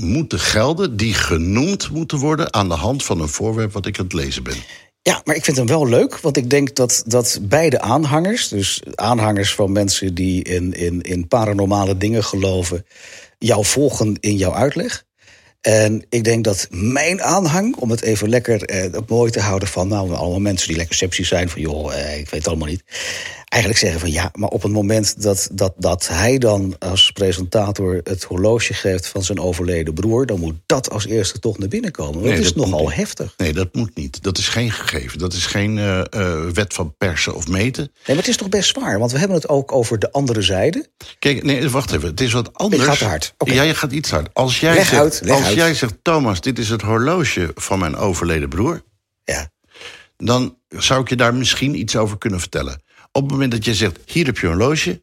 moeten 0.00 0.40
gelden... 0.40 0.96
die 0.96 1.14
genoemd 1.14 1.90
moeten 1.90 2.18
worden 2.18 2.52
aan 2.52 2.68
de 2.68 2.74
hand 2.74 3.04
van 3.04 3.20
een 3.20 3.28
voorwerp 3.28 3.72
wat 3.72 3.86
ik 3.86 3.98
aan 3.98 4.04
het 4.04 4.14
lezen 4.14 4.42
ben. 4.42 4.56
Ja, 5.02 5.20
maar 5.24 5.36
ik 5.36 5.44
vind 5.44 5.56
hem 5.56 5.66
wel 5.66 5.88
leuk, 5.88 6.18
want 6.18 6.36
ik 6.36 6.50
denk 6.50 6.74
dat, 6.74 7.02
dat 7.06 7.38
beide 7.42 7.80
aanhangers, 7.80 8.48
dus 8.48 8.82
aanhangers 8.94 9.54
van 9.54 9.72
mensen 9.72 10.14
die 10.14 10.44
in, 10.44 10.72
in, 10.72 11.00
in 11.00 11.28
paranormale 11.28 11.96
dingen 11.96 12.24
geloven, 12.24 12.86
jou 13.38 13.64
volgen 13.64 14.16
in 14.20 14.36
jouw 14.36 14.54
uitleg. 14.54 15.04
En 15.60 16.04
ik 16.08 16.24
denk 16.24 16.44
dat 16.44 16.66
mijn 16.70 17.22
aanhang, 17.22 17.76
om 17.76 17.90
het 17.90 18.02
even 18.02 18.28
lekker 18.28 18.62
eh, 18.62 19.00
mooi 19.06 19.30
te 19.30 19.40
houden 19.40 19.68
van, 19.68 19.88
nou, 19.88 20.12
allemaal 20.14 20.40
mensen 20.40 20.68
die 20.68 20.76
lekker 20.76 20.94
sceptisch 20.94 21.28
zijn 21.28 21.48
van, 21.48 21.60
joh, 21.60 21.94
eh, 21.94 22.18
ik 22.18 22.28
weet 22.30 22.40
het 22.40 22.48
allemaal 22.48 22.68
niet. 22.68 22.82
eigenlijk 23.48 23.82
zeggen 23.82 24.00
van 24.00 24.10
ja, 24.10 24.30
maar 24.34 24.48
op 24.48 24.62
het 24.62 24.72
moment 24.72 25.22
dat, 25.22 25.48
dat, 25.52 25.72
dat 25.76 26.08
hij 26.08 26.38
dan 26.38 26.76
als 26.78 27.10
presentator 27.10 28.00
het 28.04 28.22
horloge 28.22 28.74
geeft 28.74 29.06
van 29.06 29.22
zijn 29.22 29.40
overleden 29.40 29.94
broer, 29.94 30.26
dan 30.26 30.40
moet 30.40 30.54
dat 30.66 30.90
als 30.90 31.06
eerste 31.06 31.38
toch 31.38 31.58
naar 31.58 31.68
binnen 31.68 31.90
komen. 31.90 32.14
Dat 32.14 32.22
Nee, 32.22 32.38
is 32.38 32.44
dat 32.44 32.54
moet 32.56 32.66
nogal 32.66 32.86
niet. 32.86 32.94
heftig. 32.94 33.34
Nee, 33.36 33.52
dat 33.52 33.74
moet 33.74 33.94
niet. 33.96 34.22
Dat 34.22 34.38
is 34.38 34.48
geen 34.48 34.70
gegeven. 34.70 35.18
Dat 35.18 35.32
is 35.32 35.46
geen 35.46 35.78
eh, 35.78 36.00
eh, 36.10 36.40
wet 36.52 36.74
van 36.74 36.94
persen 36.98 37.34
of 37.34 37.48
meten. 37.48 37.82
Nee, 37.84 38.02
maar 38.06 38.16
het 38.16 38.28
is 38.28 38.36
toch 38.36 38.48
best 38.48 38.68
zwaar, 38.68 38.98
want 38.98 39.12
we 39.12 39.18
hebben 39.18 39.36
het 39.36 39.48
ook 39.48 39.72
over 39.72 39.98
de 39.98 40.12
andere 40.12 40.42
zijde. 40.42 40.88
Kijk, 41.18 41.42
nee, 41.44 41.68
wacht 41.70 41.92
even. 41.92 42.08
Het 42.08 42.20
is 42.20 42.32
wat 42.32 42.50
anders. 42.54 42.82
ga 42.82 42.94
te 42.94 43.04
hard. 43.04 43.34
Ja, 43.44 43.62
je 43.62 43.74
gaat 43.74 43.92
iets 43.92 44.10
hard. 44.10 44.28
Als 44.32 44.60
jij, 44.60 44.74
Leg 44.74 44.86
zegt, 44.88 45.00
uit, 45.02 45.20
leg 45.24 45.36
als 45.36 45.49
uit. 45.50 45.58
jij 45.58 45.74
zegt, 45.74 45.94
Thomas, 46.02 46.40
dit 46.40 46.58
is 46.58 46.68
het 46.68 46.82
horloge 46.82 47.50
van 47.54 47.78
mijn 47.78 47.96
overleden 47.96 48.48
broer... 48.48 48.82
Ja. 49.24 49.50
dan 50.16 50.56
zou 50.68 51.00
ik 51.00 51.08
je 51.08 51.16
daar 51.16 51.34
misschien 51.34 51.78
iets 51.78 51.96
over 51.96 52.18
kunnen 52.18 52.40
vertellen. 52.40 52.82
Op 53.12 53.22
het 53.22 53.30
moment 53.30 53.50
dat 53.50 53.64
je 53.64 53.74
zegt, 53.74 53.98
hier 54.06 54.26
heb 54.26 54.38
je 54.38 54.46
een 54.46 54.52
horloge, 54.52 55.02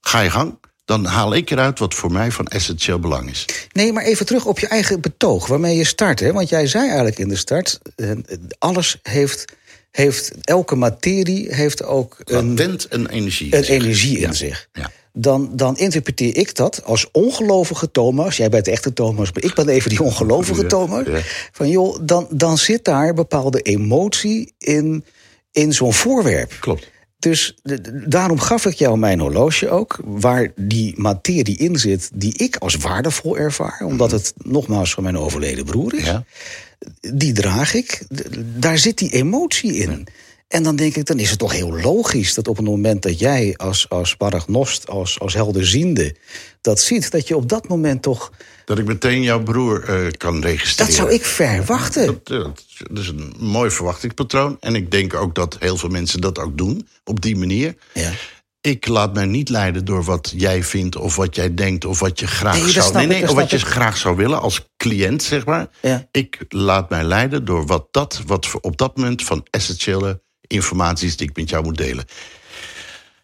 ga 0.00 0.20
je 0.20 0.30
gang... 0.30 0.58
dan 0.84 1.04
haal 1.04 1.34
ik 1.34 1.50
eruit 1.50 1.78
wat 1.78 1.94
voor 1.94 2.12
mij 2.12 2.30
van 2.32 2.46
essentieel 2.46 2.98
belang 2.98 3.30
is. 3.30 3.44
Nee, 3.72 3.92
maar 3.92 4.04
even 4.04 4.26
terug 4.26 4.44
op 4.44 4.58
je 4.58 4.68
eigen 4.68 5.00
betoog, 5.00 5.46
waarmee 5.46 5.76
je 5.76 5.84
start. 5.84 6.20
Hè? 6.20 6.32
Want 6.32 6.48
jij 6.48 6.66
zei 6.66 6.86
eigenlijk 6.86 7.18
in 7.18 7.28
de 7.28 7.36
start, 7.36 7.78
eh, 7.96 8.10
alles 8.58 8.98
heeft, 9.02 9.52
heeft 9.90 10.32
elke 10.44 10.74
materie 10.74 11.54
heeft 11.54 11.84
ook 11.84 12.16
een, 12.24 12.58
een 12.88 13.06
energie. 13.06 13.50
in 13.50 13.58
een 13.58 13.64
energie 13.64 14.18
in 14.18 14.34
zich. 14.34 14.68
Ja. 14.72 14.90
Dan, 15.20 15.50
dan 15.52 15.76
interpreteer 15.76 16.36
ik 16.36 16.54
dat 16.54 16.84
als 16.84 17.08
ongelovige 17.12 17.90
Thomas. 17.90 18.36
Jij 18.36 18.48
bent 18.48 18.64
de 18.64 18.70
echte 18.70 18.92
Thomas, 18.92 19.32
maar 19.32 19.42
ik 19.42 19.54
ben 19.54 19.68
even 19.68 19.90
die 19.90 20.02
ongelovige 20.02 20.62
Ja, 20.62 20.68
Thomas. 20.68 21.06
ja. 21.06 21.20
Van 21.52 21.68
joh, 21.68 21.98
dan, 22.02 22.26
dan 22.30 22.58
zit 22.58 22.84
daar 22.84 23.14
bepaalde 23.14 23.60
emotie 23.62 24.52
in, 24.58 25.04
in 25.52 25.72
zo'n 25.72 25.94
voorwerp. 25.94 26.56
Klopt. 26.60 26.90
Dus 27.18 27.56
de- 27.62 28.04
daarom 28.08 28.38
gaf 28.40 28.66
ik 28.66 28.74
jou 28.74 28.98
mijn 28.98 29.20
horloge 29.20 29.68
ook, 29.68 30.00
waar 30.04 30.52
die 30.56 30.94
materie 30.96 31.56
in 31.56 31.76
zit, 31.78 32.10
die 32.14 32.34
ik 32.36 32.56
als 32.56 32.74
waardevol 32.74 33.36
ervaar, 33.36 33.80
omdat 33.84 34.10
het 34.10 34.32
nogmaals 34.36 34.94
van 34.94 35.02
mijn 35.02 35.18
overleden 35.18 35.64
broer 35.64 35.94
is. 35.94 36.04
Ja. 36.04 36.24
Die 37.00 37.32
draag 37.32 37.74
ik, 37.74 38.02
daar 38.56 38.78
zit 38.78 38.98
die 38.98 39.10
emotie 39.10 39.74
in. 39.76 40.06
En 40.48 40.62
dan 40.62 40.76
denk 40.76 40.96
ik, 40.96 41.06
dan 41.06 41.18
is 41.18 41.30
het 41.30 41.38
toch 41.38 41.52
heel 41.52 41.80
logisch 41.80 42.34
dat 42.34 42.48
op 42.48 42.56
het 42.56 42.66
moment 42.66 43.02
dat 43.02 43.18
jij 43.18 43.54
als, 43.56 43.88
als 43.88 44.16
paragnost, 44.16 44.88
als, 44.88 45.20
als 45.20 45.34
helderziende, 45.34 46.16
dat 46.60 46.80
ziet, 46.80 47.10
dat 47.10 47.28
je 47.28 47.36
op 47.36 47.48
dat 47.48 47.68
moment 47.68 48.02
toch. 48.02 48.32
Dat 48.64 48.78
ik 48.78 48.84
meteen 48.84 49.22
jouw 49.22 49.42
broer 49.42 49.84
eh, 49.84 50.10
kan 50.16 50.40
registreren. 50.40 50.86
Dat 50.86 50.94
zou 50.94 51.12
ik 51.12 51.24
verwachten. 51.24 52.06
Dat, 52.06 52.30
eh, 52.30 52.50
dat 52.90 52.98
is 52.98 53.08
een 53.08 53.34
mooi 53.38 53.70
verwachtingspatroon. 53.70 54.56
En 54.60 54.74
ik 54.74 54.90
denk 54.90 55.14
ook 55.14 55.34
dat 55.34 55.56
heel 55.58 55.76
veel 55.76 55.88
mensen 55.88 56.20
dat 56.20 56.38
ook 56.38 56.58
doen, 56.58 56.88
op 57.04 57.20
die 57.20 57.36
manier. 57.36 57.74
Ja. 57.94 58.10
Ik 58.60 58.86
laat 58.86 59.14
mij 59.14 59.26
niet 59.26 59.48
leiden 59.48 59.84
door 59.84 60.04
wat 60.04 60.32
jij 60.36 60.62
vindt 60.62 60.96
of 60.96 61.16
wat 61.16 61.34
jij 61.34 61.54
denkt 61.54 61.84
of 61.84 61.98
wat 62.00 62.20
je 62.20 62.26
graag 62.26 62.62
Nee, 62.62 62.70
zou... 62.70 62.92
Nee, 62.92 63.02
ik, 63.02 63.08
nee, 63.08 63.22
of 63.22 63.34
wat 63.34 63.50
je 63.50 63.56
ik. 63.56 63.64
graag 63.64 63.96
zou 63.96 64.16
willen 64.16 64.40
als 64.40 64.68
cliënt, 64.76 65.22
zeg 65.22 65.46
maar. 65.46 65.68
Ja. 65.82 66.08
Ik 66.10 66.44
laat 66.48 66.90
mij 66.90 67.04
leiden 67.04 67.44
door 67.44 67.66
wat 67.66 67.88
dat, 67.90 68.22
wat 68.26 68.60
op 68.60 68.76
dat 68.76 68.96
moment 68.96 69.24
van 69.24 69.46
essentiële 69.50 70.26
informatie 70.48 71.06
is 71.06 71.16
die 71.16 71.28
ik 71.28 71.36
met 71.36 71.48
jou 71.50 71.64
moet 71.64 71.76
delen. 71.76 72.04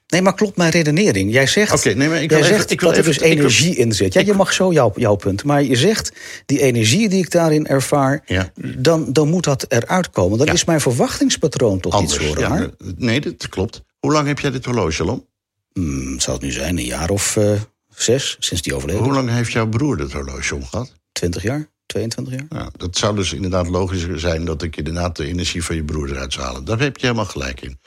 Nee, 0.07 0.23
maar 0.23 0.35
klopt 0.35 0.57
mijn 0.57 0.71
redenering. 0.71 1.33
Jij 1.33 1.47
zegt, 1.47 1.73
Oké, 1.73 1.95
nee, 1.95 2.09
maar 2.09 2.23
ik 2.23 2.31
jij 2.31 2.39
even- 2.39 2.55
zegt 2.55 2.71
ik 2.71 2.81
wil 2.81 2.89
dat 2.89 2.99
er 2.99 3.05
dus 3.05 3.19
wil- 3.19 3.29
energie 3.31 3.77
in 3.77 3.93
zit. 3.93 4.13
Ja, 4.13 4.21
je 4.21 4.35
mag 4.35 4.53
zo 4.53 4.73
jouw, 4.73 4.93
jouw 4.97 5.15
punt. 5.15 5.45
Maar 5.45 5.63
je 5.63 5.77
zegt, 5.77 6.13
die 6.47 6.61
energie 6.61 7.09
die 7.09 7.19
ik 7.19 7.31
daarin 7.31 7.67
ervaar... 7.67 8.23
Ja. 8.27 8.53
dan, 8.77 9.13
dan 9.13 9.29
moet 9.29 9.45
dat 9.45 9.65
eruit 9.69 10.11
komen. 10.11 10.39
Dan 10.39 10.47
Ja. 10.47 10.53
is 10.53 10.65
mijn 10.65 10.81
verwachtingspatroon 10.81 11.81
toch 11.81 11.93
Anders. 11.93 12.15
iets 12.19 12.27
voor 12.27 12.39
ja, 12.39 12.71
nee, 12.97 13.21
dat 13.21 13.49
klopt. 13.49 13.83
Hoe 13.99 14.13
lang 14.13 14.27
heb 14.27 14.39
jij 14.39 14.51
dit 14.51 14.65
horloge 14.65 15.03
al 15.03 15.09
om? 15.09 15.27
Hmm, 15.73 16.21
zou 16.21 16.37
het 16.37 16.47
nu 16.47 16.53
zijn, 16.53 16.79
een 16.79 16.85
jaar 16.85 17.11
of 17.11 17.37
eh, 17.37 17.53
zes, 17.97 18.37
sinds 18.39 18.63
die 18.63 18.75
overleden? 18.75 19.03
Hoe 19.03 19.13
lang 19.13 19.31
heeft 19.31 19.53
jouw 19.53 19.69
broer 19.69 19.97
dit 19.97 20.13
horloge 20.13 20.55
om 20.55 20.65
gehad? 20.65 20.93
20 21.13 21.43
jaar? 21.43 21.69
22 21.95 22.35
jaar? 22.35 22.47
Nou, 22.49 22.71
dat 22.77 22.97
zou 22.97 23.17
dus 23.17 23.33
inderdaad 23.33 23.69
logischer 23.69 24.21
zijn 24.21 24.45
dat 24.45 24.63
ik 24.63 24.77
inderdaad 24.77 25.17
de 25.17 25.27
energie 25.27 25.65
van 25.65 25.77
je 25.77 25.85
broer 25.85 26.11
eruit 26.11 26.33
zou 26.33 26.45
halen. 26.47 26.65
Daar 26.65 26.79
heb 26.79 26.97
je 26.97 27.07
helemaal 27.07 27.25
gelijk 27.27 27.61
in. 27.61 27.79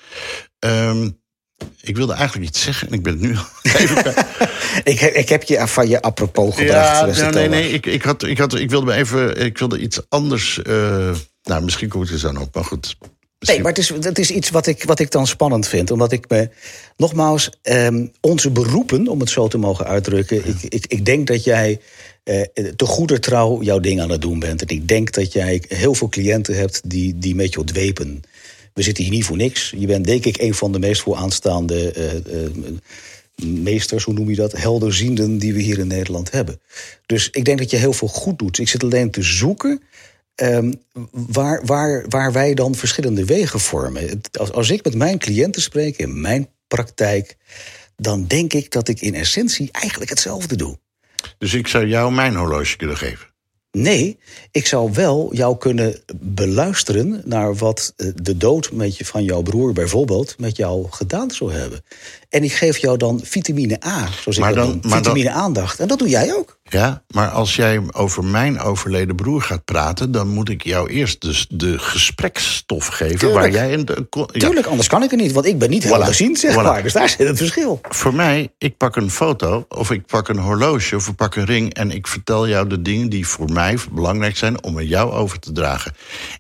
Ehm, 0.59 1.09
ik 1.81 1.95
wilde 1.95 2.13
eigenlijk 2.13 2.49
iets 2.49 2.61
zeggen 2.61 2.87
en 2.87 2.93
ik 2.93 3.03
ben 3.03 3.13
het 3.13 3.21
nu 3.21 3.35
al 3.37 3.43
even. 3.81 4.13
Ik, 4.83 4.99
heb- 4.99 5.13
ik 5.13 5.29
heb 5.29 5.43
je 5.43 5.67
van 5.67 5.87
je 5.87 6.01
apropos 6.01 6.55
gebracht. 6.55 7.15
Ja, 7.17 7.21
nou, 7.21 7.33
nee, 7.33 7.49
nee. 7.49 7.69
Ik, 7.71 7.85
ik, 7.85 8.03
had, 8.03 8.23
ik, 8.23 8.37
had, 8.37 8.55
ik 8.55 8.69
wilde 8.69 8.85
me 8.85 8.93
even. 8.93 9.37
Ik 9.45 9.57
wilde 9.57 9.79
iets 9.79 10.01
anders. 10.09 10.61
eh, 10.61 11.09
nou, 11.43 11.63
misschien 11.63 11.89
kom 11.89 12.03
ik 12.03 12.09
er 12.09 12.17
zo 12.19 12.33
op, 12.39 12.55
maar 12.55 12.63
goed. 12.65 12.97
Nee, 13.39 13.61
maar 13.61 13.71
het 13.71 13.77
is, 13.77 13.89
het 13.89 14.19
is 14.19 14.31
iets 14.31 14.49
wat 14.49 14.67
ik, 14.67 14.83
wat 14.83 14.99
ik 14.99 15.11
dan 15.11 15.27
spannend 15.27 15.67
vind. 15.67 15.91
Omdat 15.91 16.11
ik 16.11 16.29
me, 16.29 16.49
nogmaals, 16.97 17.49
ehm, 17.61 18.07
onze 18.21 18.49
beroepen, 18.51 19.07
om 19.07 19.19
het 19.19 19.29
zo 19.29 19.47
te 19.47 19.57
mogen 19.57 19.85
uitdrukken. 19.85 20.47
Ik, 20.47 20.61
ik, 20.61 20.85
ik 20.87 21.05
denk 21.05 21.27
dat 21.27 21.43
jij 21.43 21.79
eh, 22.23 22.41
te 22.75 22.85
goeder 22.85 23.19
trouw 23.19 23.61
jouw 23.61 23.79
ding 23.79 24.01
aan 24.01 24.09
het 24.09 24.21
doen 24.21 24.39
bent. 24.39 24.61
En 24.61 24.67
ik 24.67 24.87
denk 24.87 25.11
dat 25.13 25.33
jij 25.33 25.63
heel 25.67 25.93
veel 25.93 26.09
cliënten 26.09 26.55
hebt 26.55 26.81
die, 26.85 27.17
die 27.17 27.35
met 27.35 27.53
je 27.53 27.63
dwepen. 27.63 28.21
We 28.73 28.81
zitten 28.81 29.03
hier 29.03 29.13
niet 29.13 29.25
voor 29.25 29.37
niks. 29.37 29.73
Je 29.77 29.87
bent 29.87 30.05
denk 30.05 30.25
ik 30.25 30.41
een 30.41 30.53
van 30.53 30.71
de 30.71 30.79
meest 30.79 31.01
vooraanstaande 31.01 31.91
eh, 31.91 32.15
eh, 32.15 32.51
meesters, 33.45 34.03
hoe 34.03 34.13
noem 34.13 34.29
je 34.29 34.35
dat? 34.35 34.51
Helderzienden 34.51 35.37
die 35.37 35.53
we 35.53 35.61
hier 35.61 35.79
in 35.79 35.87
Nederland 35.87 36.31
hebben. 36.31 36.59
Dus 37.05 37.29
ik 37.31 37.45
denk 37.45 37.57
dat 37.57 37.71
je 37.71 37.77
heel 37.77 37.93
veel 37.93 38.07
goed 38.07 38.39
doet. 38.39 38.59
Ik 38.59 38.69
zit 38.69 38.83
alleen 38.83 39.11
te 39.11 39.21
zoeken 39.21 39.81
Ehm, 40.37 40.71
waar, 41.11 41.65
waar, 41.65 42.05
waar 42.09 42.31
wij 42.31 42.53
dan 42.53 42.75
verschillende 42.75 43.25
wegen 43.25 43.59
vormen. 43.59 44.21
Als, 44.39 44.51
als 44.51 44.69
ik 44.69 44.83
met 44.83 44.95
mijn 44.95 45.17
cliënten 45.17 45.61
spreek 45.61 45.97
in 45.97 46.21
mijn 46.21 46.47
praktijk, 46.67 47.37
dan 47.95 48.25
denk 48.27 48.53
ik 48.53 48.71
dat 48.71 48.87
ik 48.87 49.01
in 49.01 49.15
essentie 49.15 49.69
eigenlijk 49.71 50.09
hetzelfde 50.09 50.55
doe. 50.55 50.77
Dus 51.37 51.53
ik 51.53 51.67
zou 51.67 51.87
jou 51.87 52.11
mijn 52.13 52.35
horloge 52.35 52.77
kunnen 52.77 52.97
geven. 52.97 53.27
Nee, 53.71 54.19
ik 54.51 54.65
zou 54.67 54.91
wel 54.93 55.29
jou 55.35 55.57
kunnen 55.57 55.99
beluisteren 56.19 57.21
naar 57.25 57.55
wat 57.55 57.93
eh, 57.97 58.07
de 58.15 58.37
dood 58.37 58.71
met 58.71 58.97
je, 58.97 59.05
van 59.05 59.23
jouw 59.23 59.41
broer 59.41 59.73
bijvoorbeeld 59.73 60.35
met 60.39 60.57
jou 60.57 60.85
gedaan 60.89 61.31
zou 61.31 61.53
hebben. 61.53 61.83
En 62.29 62.43
ik 62.43 62.53
geef 62.53 62.77
jou 62.77 62.97
dan 62.97 63.21
vitamine 63.23 63.79
A, 63.85 64.07
zoals 64.21 64.37
Maar 64.37 64.49
ik 64.49 64.55
dat 64.55 64.65
dan- 64.65 64.73
noem. 64.73 64.79
maar 64.81 64.89
dan- 64.89 64.97
Vitamine 64.97 65.29
aandacht. 65.31 65.79
En 65.79 65.87
dat 65.87 65.99
doe 65.99 66.09
jij 66.09 66.33
ook. 66.35 66.59
Ja, 66.69 67.03
maar 67.07 67.29
als 67.29 67.55
jij 67.55 67.81
over 67.91 68.23
mijn 68.25 68.59
overleden 68.59 69.15
broer 69.15 69.41
gaat 69.41 69.65
praten, 69.65 70.11
dan 70.11 70.27
moet 70.27 70.49
ik 70.49 70.63
jou 70.63 70.89
eerst 70.89 71.21
dus 71.21 71.45
de 71.49 71.79
gesprekstof 71.79 72.87
geven. 72.87 73.17
Tuurlijk. 73.17 73.39
Waar 73.39 73.51
jij 73.51 73.73
een. 73.73 73.85
de- 73.85 74.05
ja. 74.09 74.25
Tuurlijk, 74.25 74.65
anders 74.67 74.87
kan 74.87 75.03
ik 75.03 75.11
er 75.11 75.17
niet, 75.17 75.31
want 75.31 75.45
ik 75.45 75.57
ben 75.59 75.69
niet 75.69 75.85
Voilà. 75.85 75.89
helderziend, 75.89 76.39
zeg 76.39 76.51
Voilà. 76.53 76.55
maar. 76.63 76.83
Dus 76.83 76.93
daar 76.93 77.09
zit 77.09 77.27
het 77.27 77.37
verschil. 77.37 77.79
Voor 77.89 78.13
mij, 78.13 78.49
ik 78.57 78.77
pak 78.77 78.95
een 78.95 79.11
foto 79.11 79.65
of 79.69 79.91
ik 79.91 80.05
pak 80.05 80.27
een 80.27 80.37
horloge 80.39 80.95
of 80.95 81.07
ik 81.07 81.15
pak 81.15 81.35
een 81.35 81.45
ring 81.45 81.73
en 81.73 81.91
ik 81.91 82.07
vertel 82.07 82.47
jou 82.47 82.67
de 82.67 82.81
dingen 82.81 83.09
die 83.09 83.27
voor 83.27 83.51
mij 83.51 83.77
belangrijk 83.91 84.37
zijn 84.37 84.63
om 84.63 84.77
aan 84.77 84.87
jou 84.87 85.11
over 85.11 85.39
te 85.39 85.51
dragen. 85.51 85.93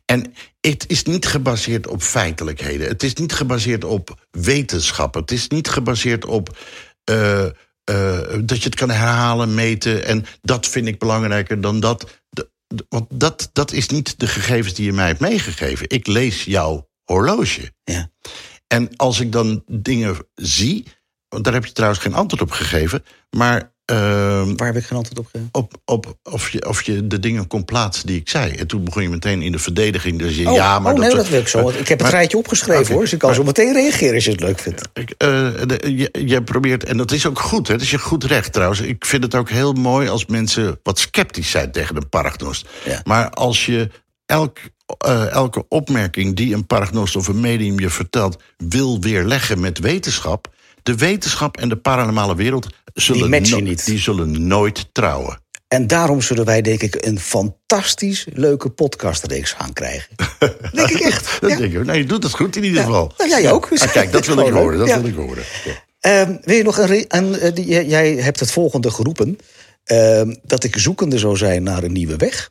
En 0.05 0.33
het 0.61 0.85
is 0.87 1.03
niet 1.03 1.25
gebaseerd 1.25 1.87
op 1.87 2.01
feitelijkheden. 2.01 2.87
Het 2.87 3.03
is 3.03 3.13
niet 3.13 3.33
gebaseerd 3.33 3.83
op 3.83 4.25
wetenschap. 4.31 5.13
Het 5.13 5.31
is 5.31 5.47
niet 5.47 5.67
gebaseerd 5.69 6.25
op 6.25 6.57
eh, 7.03 7.45
eh, 7.87 8.19
dat 8.43 8.57
je 8.57 8.63
het 8.63 8.75
kan 8.75 8.89
herhalen, 8.89 9.53
meten 9.53 10.05
en 10.05 10.25
dat 10.41 10.67
vind 10.67 10.87
ik 10.87 10.99
belangrijker 10.99 11.61
dan 11.61 11.79
dat. 11.79 12.21
Want 12.89 13.05
dat, 13.09 13.49
dat 13.53 13.71
is 13.71 13.87
niet 13.87 14.19
de 14.19 14.27
gegevens 14.27 14.73
die 14.73 14.85
je 14.85 14.93
mij 14.93 15.07
hebt 15.07 15.19
meegegeven. 15.19 15.89
Ik 15.89 16.07
lees 16.07 16.43
jouw 16.43 16.89
horloge. 17.03 17.71
Ja. 17.83 18.09
En 18.67 18.95
als 18.95 19.19
ik 19.19 19.31
dan 19.31 19.63
dingen 19.67 20.17
zie, 20.35 20.85
want 21.27 21.43
daar 21.43 21.53
heb 21.53 21.65
je 21.65 21.71
trouwens 21.71 22.01
geen 22.01 22.13
antwoord 22.13 22.41
op 22.41 22.51
gegeven, 22.51 23.03
maar 23.29 23.75
ehm, 23.91 24.55
Waar 24.55 24.67
heb 24.67 24.75
ik 24.77 24.85
geen 24.85 24.97
antwoord 24.97 25.19
op 25.19 25.25
gegeven? 25.25 25.49
op, 25.51 25.73
op 25.85 26.17
of, 26.23 26.49
je, 26.49 26.67
of 26.67 26.81
je 26.81 27.07
de 27.07 27.19
dingen 27.19 27.47
kon 27.47 27.65
plaatsen 27.65 28.07
die 28.07 28.19
ik 28.19 28.29
zei. 28.29 28.51
En 28.51 28.67
toen 28.67 28.83
begon 28.83 29.01
je 29.01 29.09
meteen 29.09 29.41
in 29.41 29.51
de 29.51 29.59
verdediging. 29.59 30.19
Dus 30.19 30.35
je, 30.35 30.49
Oh, 30.49 30.55
ja, 30.55 30.79
maar 30.79 30.93
oh, 30.93 30.99
nee, 30.99 31.07
dat, 31.09 31.17
dat 31.17 31.29
wil 31.29 31.39
ik 31.39 31.47
zo. 31.47 31.61
want 31.61 31.79
Ik 31.79 31.87
heb 31.87 31.99
het 31.99 32.09
rijtje 32.09 32.37
opgeschreven 32.37 32.93
hoor. 32.93 33.01
Dus 33.03 33.13
ik 33.13 33.19
kan 33.19 33.29
maar- 33.29 33.37
zo 33.37 33.43
meteen 33.43 33.73
reageren 33.73 34.15
als 34.15 34.25
je 34.25 34.31
het 34.31 34.39
leuk 34.39 34.59
vindt. 34.59 34.81
Ik, 34.93 35.09
eh, 35.17 35.27
de- 35.65 35.93
je, 35.95 36.25
je 36.25 36.43
probeert, 36.43 36.83
en 36.83 36.97
dat 36.97 37.11
is 37.11 37.25
ook 37.27 37.39
goed, 37.39 37.67
hè, 37.67 37.73
dat 37.73 37.81
is 37.83 37.91
je 37.91 37.99
goed 37.99 38.23
recht 38.23 38.53
trouwens. 38.53 38.79
Ik 38.81 39.05
vind 39.05 39.23
het 39.23 39.35
ook 39.35 39.49
heel 39.49 39.73
mooi 39.73 40.09
als 40.09 40.25
mensen 40.25 40.79
wat 40.83 40.99
sceptisch 40.99 41.49
zijn 41.51 41.71
tegen 41.71 41.95
een 41.95 42.09
paragnost. 42.09 42.67
Ja. 42.85 43.01
Maar 43.03 43.29
als 43.29 43.65
je 43.65 43.89
elk, 44.25 44.57
eh, 44.97 45.31
elke 45.31 45.65
opmerking 45.69 46.35
die 46.35 46.53
een 46.53 46.65
paragnost 46.65 47.15
of 47.15 47.27
een 47.27 47.39
medium 47.39 47.79
je 47.79 47.89
vertelt, 47.89 48.37
wil 48.57 48.99
weerleggen 48.99 49.59
met 49.59 49.79
wetenschap. 49.79 50.55
De 50.87 50.95
wetenschap 50.95 51.57
en 51.57 51.69
de 51.69 51.75
paranormale 51.75 52.35
wereld 52.35 52.67
zullen, 52.93 53.29
no- 53.49 53.59
niet. 53.59 53.85
die 53.85 53.99
zullen 53.99 54.47
nooit 54.47 54.89
trouwen. 54.91 55.39
En 55.67 55.87
daarom 55.87 56.21
zullen 56.21 56.45
wij 56.45 56.61
denk 56.61 56.81
ik 56.81 57.05
een 57.05 57.19
fantastisch 57.19 58.25
leuke 58.33 58.69
podcastreeks 58.69 59.51
gaan 59.51 59.73
krijgen. 59.73 60.15
denk 60.73 60.89
ik 60.89 60.99
echt. 60.99 61.37
Dat 61.41 61.49
Ja. 61.49 61.57
denk 61.57 61.73
ik. 61.73 61.85
Nee, 61.85 61.97
je 61.97 62.05
doet 62.05 62.23
het 62.23 62.33
goed 62.33 62.55
in 62.55 62.63
ieder 62.63 62.79
Ja. 62.79 62.85
geval. 62.85 63.13
Nou, 63.17 63.29
jij 63.29 63.51
ook. 63.51 63.69
Ah, 63.77 63.91
kijk, 63.91 64.11
dat 64.11 64.25
wil 64.25 64.39
ik 64.47 64.53
horen. 64.53 64.77
Dat. 64.77 64.87
Ja. 64.87 65.01
wil 65.01 65.09
ik 65.09 65.15
horen. 65.15 65.43
Ja. 65.65 65.71
Ehm, 65.99 66.35
wil 66.41 66.55
je 66.55 66.63
nog 66.63 66.77
een. 66.77 67.05
een 67.07 67.39
eh, 67.39 67.53
die- 67.55 67.65
jij- 67.67 67.85
jij 67.85 68.13
hebt 68.13 68.39
het 68.39 68.51
volgende 68.51 68.91
geroepen: 68.91 69.37
ehm, 69.83 70.35
dat 70.43 70.63
ik 70.63 70.77
zoekende 70.77 71.17
zou 71.17 71.37
zijn 71.37 71.63
naar 71.63 71.83
een 71.83 71.93
nieuwe 71.93 72.15
weg. 72.15 72.49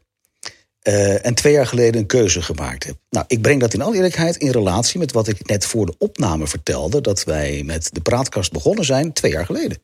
Uh, 0.88 1.26
en 1.26 1.34
twee 1.34 1.52
jaar 1.52 1.66
geleden 1.66 2.00
een 2.00 2.06
keuze 2.06 2.42
gemaakt 2.42 2.84
heb. 2.84 2.96
Nou, 3.10 3.24
ik 3.28 3.42
breng 3.42 3.60
dat 3.60 3.74
in 3.74 3.82
alle 3.82 3.94
eerlijkheid 3.94 4.36
in 4.36 4.50
relatie 4.50 4.98
met 4.98 5.12
wat 5.12 5.28
ik 5.28 5.48
net 5.48 5.66
voor 5.66 5.86
de 5.86 5.94
opname 5.98 6.46
vertelde. 6.46 7.00
Dat 7.00 7.24
wij 7.24 7.62
met 7.64 7.88
de 7.92 8.00
praatkast 8.00 8.52
begonnen 8.52 8.84
zijn 8.84 9.12
twee 9.12 9.32
jaar 9.32 9.46
geleden. 9.46 9.78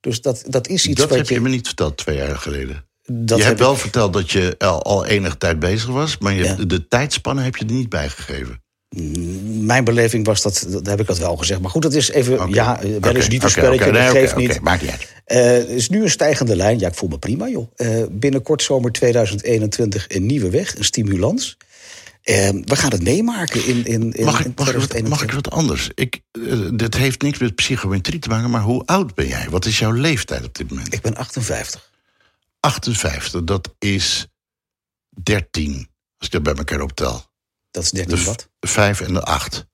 Dus 0.00 0.20
dat, 0.20 0.44
dat 0.46 0.68
is 0.68 0.86
iets 0.86 1.00
dat 1.00 1.08
wat 1.08 1.18
heb 1.18 1.28
je... 1.28 1.40
me 1.40 1.48
niet 1.48 1.66
verteld 1.66 1.96
twee 1.96 2.16
jaar 2.16 2.36
geleden. 2.36 2.84
Dat 3.12 3.38
je 3.38 3.44
hebt 3.44 3.58
wel 3.58 3.76
verteld 3.76 4.12
dat 4.12 4.30
je 4.30 4.54
al, 4.58 4.82
al 4.82 5.06
enige 5.06 5.38
tijd 5.38 5.58
bezig 5.58 5.88
was, 5.88 6.18
maar 6.18 6.32
je 6.32 6.44
ja. 6.44 6.54
de 6.54 6.88
tijdspannen 6.88 7.44
heb 7.44 7.56
je 7.56 7.64
er 7.64 7.72
niet 7.72 7.88
bij 7.88 8.08
gegeven. 8.08 8.62
Mijn 9.60 9.84
beleving 9.84 10.26
was 10.26 10.42
dat, 10.42 10.66
dat 10.68 10.86
heb 10.86 11.00
ik 11.00 11.06
dat 11.06 11.18
wel 11.18 11.36
gezegd. 11.36 11.60
Maar 11.60 11.70
goed, 11.70 11.82
dat 11.82 11.94
is 11.94 12.10
even, 12.10 12.34
okay. 12.34 12.48
ja, 12.48 12.80
wel 13.00 13.14
eens 13.14 13.28
niet 13.28 13.42
een 13.42 13.50
spelletje, 13.50 13.88
okay, 13.88 14.04
dat 14.04 14.16
geeft 14.16 14.36
niet. 14.36 14.60
Maakt 14.60 14.82
niet 14.82 14.90
uit. 14.90 15.16
Uh, 15.26 15.68
het 15.68 15.68
is 15.68 15.88
nu 15.88 16.02
een 16.02 16.10
stijgende 16.10 16.56
lijn. 16.56 16.78
Ja, 16.78 16.88
ik 16.88 16.94
voel 16.94 17.08
me 17.08 17.18
prima, 17.18 17.48
joh. 17.48 17.70
Uh, 17.76 18.04
binnenkort 18.10 18.62
zomer 18.62 18.92
2021 18.92 20.04
een 20.08 20.26
nieuwe 20.26 20.50
weg, 20.50 20.76
een 20.76 20.84
stimulans. 20.84 21.56
Uh, 22.24 22.48
we 22.48 22.76
gaan 22.76 22.90
het 22.90 23.02
meemaken 23.02 23.66
in, 23.66 23.86
in, 23.86 24.12
in, 24.12 24.24
mag, 24.24 24.44
ik, 24.44 24.58
mag, 24.58 24.68
ik 24.68 24.76
wat, 24.76 25.08
mag 25.08 25.22
ik 25.22 25.32
wat 25.32 25.50
anders? 25.50 25.90
Ik, 25.94 26.20
dit 26.72 26.96
heeft 26.96 27.22
niks 27.22 27.38
met 27.38 27.54
psychometrie 27.54 28.18
te 28.18 28.28
maken, 28.28 28.50
maar 28.50 28.62
hoe 28.62 28.82
oud 28.86 29.14
ben 29.14 29.26
jij? 29.26 29.46
Wat 29.50 29.64
is 29.64 29.78
jouw 29.78 29.92
leeftijd 29.92 30.44
op 30.44 30.54
dit 30.54 30.70
moment? 30.70 30.94
Ik 30.94 31.00
ben 31.00 31.16
58. 31.16 31.90
58, 32.60 33.44
dat 33.44 33.74
is 33.78 34.26
13, 35.22 35.88
als 36.18 36.26
ik 36.26 36.30
dat 36.30 36.42
bij 36.42 36.54
elkaar 36.54 36.80
optel. 36.80 37.24
Dat 37.70 37.82
is 37.82 37.90
13 37.90 38.24
wat? 38.24 38.48
De 38.58 38.68
5 38.68 39.00
en 39.00 39.14
de 39.14 39.22
8. 39.22 39.66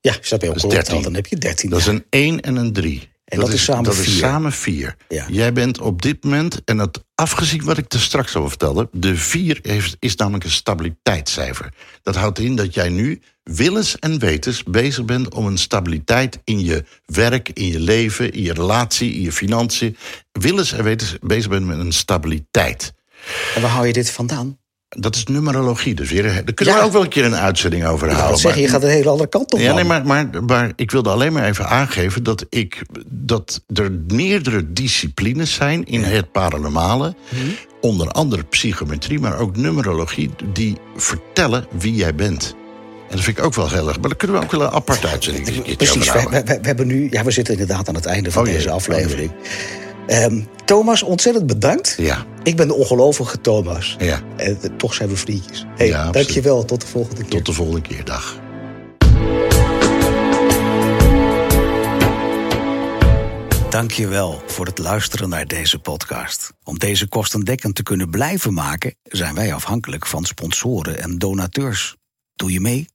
Ja, 0.00 0.16
snap 0.20 0.42
je 0.42 0.48
ook 0.48 0.64
opgeteld, 0.64 1.02
dan 1.02 1.14
heb 1.14 1.26
je 1.26 1.36
13. 1.36 1.70
Dat 1.70 1.78
is 1.78 1.86
een 1.86 2.04
1 2.10 2.40
en 2.40 2.56
een 2.56 2.72
3. 2.72 3.14
En 3.24 3.38
dat, 3.38 3.46
dat 3.46 3.54
is 3.54 3.64
samen 3.64 3.84
dat 3.84 3.94
4. 3.94 4.04
is 4.04 4.18
samen 4.18 4.52
4. 4.52 4.96
Ja. 5.08 5.26
Jij 5.28 5.52
bent 5.52 5.80
op 5.80 6.02
dit 6.02 6.24
moment, 6.24 6.64
en 6.64 6.76
dat 6.76 7.04
afgezien 7.14 7.64
wat 7.64 7.78
ik 7.78 7.92
er 7.92 8.00
straks 8.00 8.36
al 8.36 8.48
vertelde, 8.48 8.88
de 8.92 9.16
4 9.16 9.58
heeft, 9.62 9.96
is 9.98 10.16
namelijk 10.16 10.44
een 10.44 10.50
stabiliteitscijfer. 10.50 11.72
Dat 12.02 12.14
houdt 12.14 12.38
in 12.38 12.56
dat 12.56 12.74
jij 12.74 12.88
nu 12.88 13.20
willens 13.42 13.98
en 13.98 14.18
wetens 14.18 14.62
bezig 14.62 15.04
bent 15.04 15.34
om 15.34 15.46
een 15.46 15.58
stabiliteit 15.58 16.38
in 16.44 16.64
je 16.64 16.84
werk, 17.04 17.48
in 17.48 17.66
je 17.66 17.80
leven, 17.80 18.32
in 18.32 18.42
je 18.42 18.52
relatie, 18.52 19.14
in 19.14 19.22
je 19.22 19.32
financiën. 19.32 19.96
Willens 20.32 20.72
en 20.72 20.84
wetens 20.84 21.16
bezig 21.20 21.50
bent 21.50 21.66
met 21.66 21.78
een 21.78 21.92
stabiliteit. 21.92 22.92
En 23.54 23.62
waar 23.62 23.70
hou 23.70 23.86
je 23.86 23.92
dit 23.92 24.10
vandaan? 24.10 24.58
Dat 24.98 25.16
is 25.16 25.24
numerologie. 25.24 25.94
Dus 25.94 26.10
weer, 26.10 26.22
daar 26.22 26.54
kunnen 26.54 26.74
ja. 26.74 26.80
we 26.80 26.86
ook 26.86 26.92
wel 26.92 27.02
een 27.02 27.08
keer 27.08 27.24
een 27.24 27.36
uitzending 27.36 27.86
over 27.86 28.08
ik. 28.08 28.36
Zeggen, 28.36 28.62
je 28.62 28.68
gaat 28.68 28.82
een 28.82 28.88
hele 28.88 29.08
andere 29.08 29.28
kant 29.28 29.52
op. 29.52 29.58
Ja, 29.58 29.74
nee, 29.74 29.84
maar, 29.84 30.06
maar, 30.06 30.28
maar 30.46 30.72
ik 30.76 30.90
wilde 30.90 31.10
alleen 31.10 31.32
maar 31.32 31.44
even 31.44 31.68
aangeven 31.68 32.22
dat, 32.22 32.46
ik, 32.48 32.82
dat 33.06 33.62
er 33.74 33.92
meerdere 34.08 34.72
disciplines 34.72 35.54
zijn 35.54 35.84
in 35.84 36.00
ja. 36.00 36.06
het 36.06 36.32
paranormale. 36.32 37.14
Mhm. 37.28 37.44
Onder 37.80 38.08
andere 38.08 38.42
psychometrie, 38.42 39.18
maar 39.18 39.38
ook 39.38 39.56
numerologie, 39.56 40.30
die 40.52 40.76
vertellen 40.96 41.66
wie 41.78 41.94
jij 41.94 42.14
bent. 42.14 42.54
En 43.08 43.16
dat 43.16 43.24
vind 43.24 43.38
ik 43.38 43.44
ook 43.44 43.54
wel 43.54 43.70
heel 43.70 43.88
erg. 43.88 44.00
Maar 44.00 44.08
dan 44.08 44.16
kunnen 44.18 44.36
we 44.36 44.42
ook 44.42 44.50
wel 44.50 44.60
een 44.60 44.70
aparte 44.70 45.08
uitzending 45.08 45.76
Precies, 45.76 46.12
we, 46.12 46.26
we, 46.30 46.42
we, 46.44 46.58
hebben 46.62 46.86
nu, 46.86 47.08
ja, 47.10 47.24
we 47.24 47.30
zitten 47.30 47.58
inderdaad 47.58 47.88
aan 47.88 47.94
het 47.94 48.06
einde 48.06 48.30
van 48.30 48.42
Oh, 48.42 48.48
deze 48.48 48.62
jee. 48.62 48.72
aflevering. 48.72 49.30
Um, 50.08 50.46
Thomas, 50.64 51.02
ontzettend 51.02 51.46
bedankt. 51.46 51.94
Ja. 51.98 52.24
Ik 52.42 52.56
ben 52.56 52.68
de 52.68 52.74
ongelovige 52.74 53.40
Thomas. 53.40 53.96
Ja. 53.98 54.20
En 54.36 54.58
uh, 54.62 54.70
toch 54.76 54.94
zijn 54.94 55.08
we 55.08 55.16
vriendjes. 55.16 55.64
Hey, 55.76 55.86
Ja, 55.86 55.96
absoluut. 55.96 56.14
dankjewel. 56.14 56.64
Tot 56.64 56.80
de 56.80 56.86
volgende 56.86 57.20
keer. 57.22 57.30
Tot 57.30 57.46
de 57.46 57.52
volgende 57.52 57.80
keer. 57.80 58.04
Dag. 58.04 58.38
Dankjewel 63.70 64.42
voor 64.46 64.66
het 64.66 64.78
luisteren 64.78 65.28
naar 65.28 65.46
deze 65.46 65.78
podcast. 65.78 66.52
Om 66.64 66.78
deze 66.78 67.08
kostendekkend 67.08 67.74
te 67.74 67.82
kunnen 67.82 68.10
blijven 68.10 68.54
maken, 68.54 68.94
zijn 69.02 69.34
wij 69.34 69.54
afhankelijk 69.54 70.06
van 70.06 70.24
sponsoren 70.24 71.02
en 71.02 71.18
donateurs. 71.18 71.96
Doe 72.34 72.52
je 72.52 72.60
mee? 72.60 72.88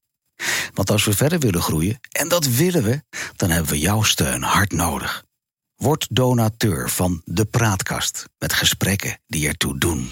Want 0.74 0.92
als 0.92 1.06
we 1.06 1.14
verder 1.14 1.40
willen 1.40 1.62
groeien, 1.62 2.00
en 2.12 2.28
dat 2.28 2.46
willen 2.46 2.84
we, 2.84 3.02
dan 3.36 3.50
hebben 3.50 3.72
we 3.72 3.80
jouw 3.80 4.02
steun 4.04 4.42
hard 4.44 4.72
nodig. 4.72 5.24
Word 5.82 6.08
donateur 6.10 6.90
van 6.90 7.22
De 7.26 7.46
Praatkast 7.46 8.26
met 8.38 8.54
gesprekken 8.54 9.20
die 9.28 9.48
ertoe 9.48 9.78
doen. 9.78 10.10